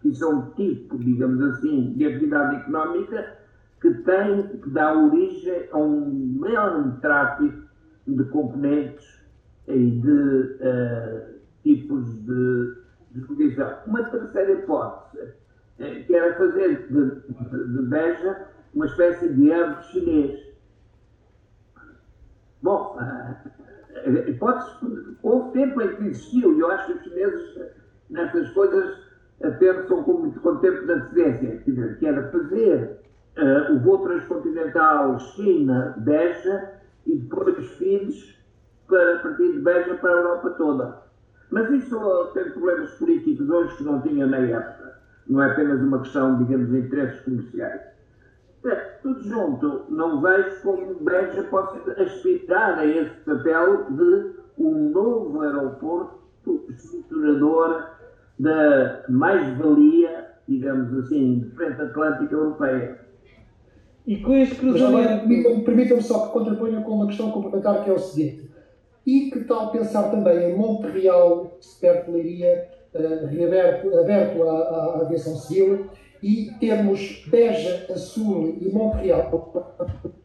que 0.00 0.14
são 0.14 0.50
tipo, 0.52 0.98
digamos 0.98 1.40
assim, 1.42 1.92
de 1.94 2.06
atividade 2.06 2.56
económica 2.56 3.38
que 3.80 3.92
tem, 3.94 4.48
que 4.58 4.70
dá 4.70 4.96
origem 4.96 5.68
a 5.72 5.78
um 5.78 6.40
enorme 6.46 7.00
tráfego 7.00 7.62
de 8.06 8.24
componentes 8.24 9.20
e 9.66 9.90
de 9.90 10.08
uh, 10.10 11.40
tipos 11.62 12.06
de, 12.24 12.74
de 13.10 13.62
Uma 13.86 14.04
terceira 14.04 14.52
hipótese, 14.52 15.24
uh, 15.24 16.06
que 16.06 16.14
era 16.14 16.36
fazer 16.36 16.86
de, 16.88 17.72
de, 17.72 17.82
Beja 17.88 18.46
uma 18.74 18.86
espécie 18.86 19.32
de 19.34 19.52
ave 19.52 19.82
chinês. 19.84 20.40
Bom, 22.62 22.96
uh, 23.00 23.61
houve 25.22 25.52
tempo 25.52 25.80
em 25.80 25.96
que 25.96 26.04
existiu, 26.06 26.54
e 26.54 26.60
eu 26.60 26.70
acho 26.70 26.86
que 26.86 26.92
os 26.92 27.04
chineses 27.04 27.58
nestas 28.10 28.50
coisas 28.50 29.02
pensam 29.58 30.02
com 30.04 30.12
muito 30.12 30.40
com 30.40 30.56
tempo 30.56 30.86
de 30.86 30.92
antecedência, 30.92 31.96
que 31.98 32.06
era 32.06 32.30
fazer 32.30 33.00
uh, 33.38 33.72
o 33.72 33.80
voo 33.80 33.98
transcontinental 33.98 35.18
China-Beja 35.18 36.70
e 37.06 37.16
depois 37.16 37.66
filhos 37.72 38.38
para 38.86 39.18
partir 39.18 39.52
de 39.52 39.58
Beja 39.60 39.94
para 39.94 40.10
a 40.10 40.16
Europa 40.16 40.50
toda. 40.50 41.02
Mas 41.50 41.70
isso 41.70 42.30
tem 42.34 42.50
problemas 42.50 42.90
políticos 42.92 43.48
hoje 43.48 43.76
que 43.76 43.84
não 43.84 44.00
tinha 44.00 44.26
na 44.26 44.38
época. 44.38 45.00
Não 45.26 45.42
é 45.42 45.50
apenas 45.50 45.80
uma 45.80 46.00
questão, 46.00 46.42
digamos, 46.42 46.70
de 46.70 46.78
interesses 46.78 47.20
comerciais. 47.20 47.80
É, 48.64 48.74
tudo 49.02 49.22
junto, 49.22 49.86
não 49.88 50.20
vejo 50.20 50.62
como 50.62 50.94
Beja 51.00 51.42
possa 51.44 51.78
aspirar 52.00 52.78
a 52.78 52.86
esse 52.86 53.10
papel 53.24 53.90
de 53.90 54.34
um 54.56 54.90
novo 54.90 55.40
aeroporto 55.40 56.22
estruturador 56.68 57.90
da 58.38 59.04
mais-valia, 59.08 60.28
digamos 60.46 60.96
assim, 60.98 61.40
de 61.40 61.50
frente 61.50 61.80
atlântica 61.80 62.34
europeia. 62.34 63.00
E 64.06 64.16
com 64.16 64.34
este 64.34 64.56
cruzamento. 64.56 65.20
Permitam-me 65.20 65.64
permitam 65.64 66.00
só 66.00 66.26
que 66.26 66.32
contraponha 66.32 66.80
com 66.82 66.92
uma 66.92 67.06
questão 67.06 67.30
complementar 67.30 67.84
que 67.84 67.90
é 67.90 67.92
o 67.92 67.98
seguinte. 67.98 68.50
E 69.06 69.30
que 69.30 69.40
tal 69.44 69.70
pensar 69.70 70.10
também 70.10 70.50
em 70.50 70.56
Montreal, 70.56 71.58
perto 71.80 72.06
de 72.06 72.12
Leiria, 72.12 72.68
uh, 72.94 73.26
reaberto, 73.26 73.98
aberto 73.98 74.42
à, 74.42 74.52
à, 74.52 75.00
aviação 75.02 75.34
civil, 75.36 75.88
e 76.22 76.52
termos 76.60 77.24
Beja 77.28 77.86
a 77.90 77.96
sul 77.96 78.56
e 78.60 78.70
Montreal 78.70 79.72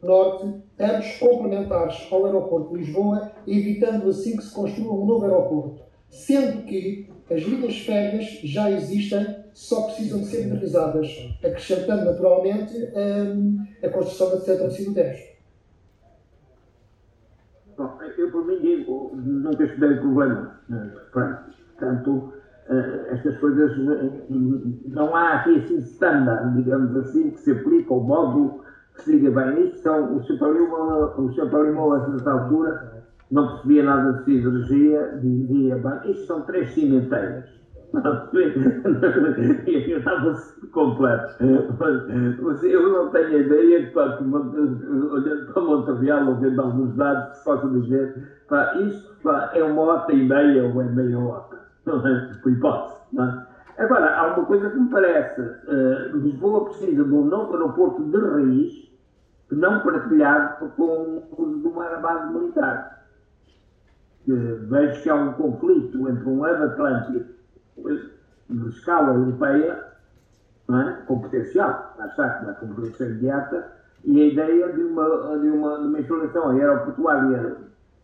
norte, 0.02 0.46
ambos 0.78 1.18
complementares 1.18 2.06
ao 2.10 2.24
aeroporto 2.24 2.72
de 2.72 2.84
Lisboa, 2.84 3.32
evitando 3.46 4.08
assim 4.08 4.36
que 4.36 4.44
se 4.44 4.54
construa 4.54 4.94
um 4.94 5.06
novo 5.06 5.24
aeroporto. 5.24 5.82
Sendo 6.08 6.62
que 6.64 7.10
as 7.30 7.42
linhas 7.42 7.78
férreas 7.80 8.24
já 8.42 8.70
existem, 8.70 9.44
só 9.52 9.82
precisam 9.82 10.20
de 10.20 10.26
ser 10.26 10.46
modernizadas, 10.46 11.36
acrescentando 11.44 12.04
naturalmente 12.04 12.74
um, 12.74 13.66
a 13.82 13.88
construção 13.90 14.30
da 14.30 14.40
Centro 14.40 14.84
do 14.84 14.94
Tejo. 14.94 15.38
Eu, 18.16 18.32
por 18.32 18.46
mim, 18.46 18.60
digo, 18.60 19.12
nunca 19.14 19.64
estudei 19.64 19.90
o 19.90 20.00
problema. 20.00 20.60
Portanto, 21.12 22.32
eh, 22.34 22.37
estas 22.70 23.36
coisas, 23.38 23.72
eh, 23.72 24.26
não 24.88 25.14
há 25.14 25.34
aqui 25.34 25.56
assim 25.56 25.78
standard, 25.78 26.54
digamos 26.54 26.94
assim, 26.96 27.30
que 27.30 27.40
se 27.40 27.52
aplica 27.52 27.94
ao 27.94 28.00
modo 28.00 28.60
que 28.94 29.02
se 29.02 29.16
liga 29.16 29.30
bem. 29.30 29.68
Isto 29.68 29.78
são, 29.78 30.16
o 30.16 30.22
Sr. 30.22 30.38
Paulo 30.38 31.94
a 31.94 32.04
certa 32.04 32.30
altura, 32.30 33.04
não 33.30 33.48
percebia 33.48 33.84
nada 33.84 34.12
de 34.12 34.24
siderurgia, 34.24 35.18
dizia, 35.22 35.76
bem, 35.76 36.10
isto 36.10 36.26
são 36.26 36.42
três 36.42 36.70
cimenteiras. 36.72 37.58
eu 37.94 39.98
estava 39.98 40.34
completo. 40.72 41.36
Mas 42.42 42.62
eu 42.62 42.92
não 42.92 43.10
tenho 43.10 43.40
ideia, 43.40 43.90
pá, 43.94 44.18
olhando 44.20 45.52
para 45.52 45.62
Montreal, 45.62 46.28
ouvindo 46.28 46.60
alguns 46.60 46.94
dados, 46.96 47.38
que 47.38 47.44
posso 47.44 47.80
dizer, 47.80 48.28
pá, 48.46 48.74
isto 48.76 49.16
pá, 49.22 49.50
é 49.54 49.62
uma 49.62 49.82
hora 49.82 50.12
e 50.12 50.28
meia 50.28 50.64
ou 50.64 50.82
é 50.82 50.84
meia 50.84 51.18
hora. 51.18 51.67
Não 51.96 52.06
é? 52.06 52.30
Hipótese. 52.46 52.94
É? 53.18 53.82
Agora, 53.82 54.16
há 54.16 54.34
uma 54.34 54.46
coisa 54.46 54.70
que 54.70 54.76
me 54.76 54.90
parece: 54.90 55.40
uh, 55.40 56.16
Lisboa 56.16 56.66
precisa 56.66 57.04
de 57.04 57.12
um 57.12 57.24
novo 57.24 57.52
aeroporto 57.54 58.02
de 58.04 58.18
raiz, 58.18 58.90
não 59.50 59.80
partilhado 59.80 60.68
com 60.76 61.22
uma 61.36 61.96
base 61.96 62.32
militar 62.32 62.98
vejo 64.34 65.02
que 65.02 65.10
há 65.10 65.14
um 65.14 65.32
conflito 65.32 66.08
entre 66.08 66.28
um 66.28 66.38
hub 66.38 66.62
atlântico 66.62 67.24
de 68.50 68.68
escala 68.68 69.14
europeia, 69.14 69.84
é? 70.70 70.92
com 71.06 71.20
potencial, 71.20 71.94
lá 71.98 72.06
está, 72.06 72.28
com 72.28 72.50
a 72.50 72.54
concorrência 72.54 73.04
imediata, 73.04 73.72
e 74.04 74.20
a 74.20 74.26
ideia 74.26 74.72
de 74.72 74.82
uma, 74.82 75.38
de 75.38 75.48
uma, 75.48 75.78
de 75.78 75.86
uma 75.86 76.00
instalação 76.00 76.50
aeroportuária 76.50 77.56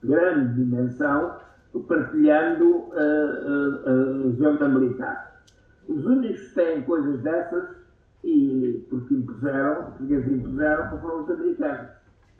de 0.03 0.09
grande 0.09 0.55
dimensão, 0.55 1.37
partilhando 1.81 2.87
a, 2.93 3.01
a, 3.01 3.91
a 3.91 4.31
zona 4.37 4.69
militar. 4.69 5.43
Os 5.89 6.05
únicos 6.05 6.41
que 6.49 6.55
têm 6.55 6.83
coisas 6.83 7.21
dessas, 7.21 7.85
e 8.23 8.87
porque 8.89 9.15
impuseram, 9.15 9.93
porque 9.99 10.15
as 10.15 10.27
impuseram, 10.27 11.01
foram 11.01 11.23
os 11.25 11.31
americanos. 11.31 11.89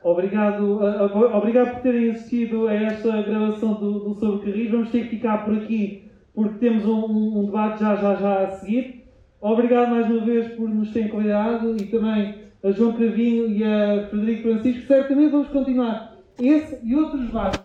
Obrigado, 0.03 0.79
uh, 0.81 1.35
obrigado 1.35 1.73
por 1.73 1.81
terem 1.81 2.11
assistido 2.11 2.67
a 2.67 2.73
esta 2.73 3.21
gravação 3.23 3.73
do, 3.75 3.99
do 3.99 4.19
Sobre 4.19 4.51
Carris. 4.51 4.71
Vamos 4.71 4.91
ter 4.91 5.03
que 5.03 5.09
ficar 5.09 5.45
por 5.45 5.55
aqui 5.55 6.05
porque 6.35 6.59
temos 6.59 6.85
um, 6.85 7.39
um, 7.39 7.45
debate 7.45 7.79
já, 7.79 7.95
já, 7.95 8.15
já 8.15 8.43
a 8.43 8.51
seguir. 8.51 9.05
Obrigado 9.41 9.89
mais 9.89 10.09
uma 10.09 10.25
vez 10.25 10.47
por 10.53 10.69
nos 10.69 10.91
terem 10.91 11.09
convidado 11.09 11.75
e 11.77 11.85
também 11.85 12.35
a 12.63 12.71
João 12.71 12.93
Cravinho 12.93 13.47
e 13.47 13.63
a 13.63 14.07
Frederico 14.09 14.49
Francisco. 14.49 14.85
Certamente 14.85 15.31
vamos 15.31 15.47
continuar 15.47 16.15
esse 16.39 16.85
e 16.85 16.95
outros 16.95 17.25
debates. 17.25 17.64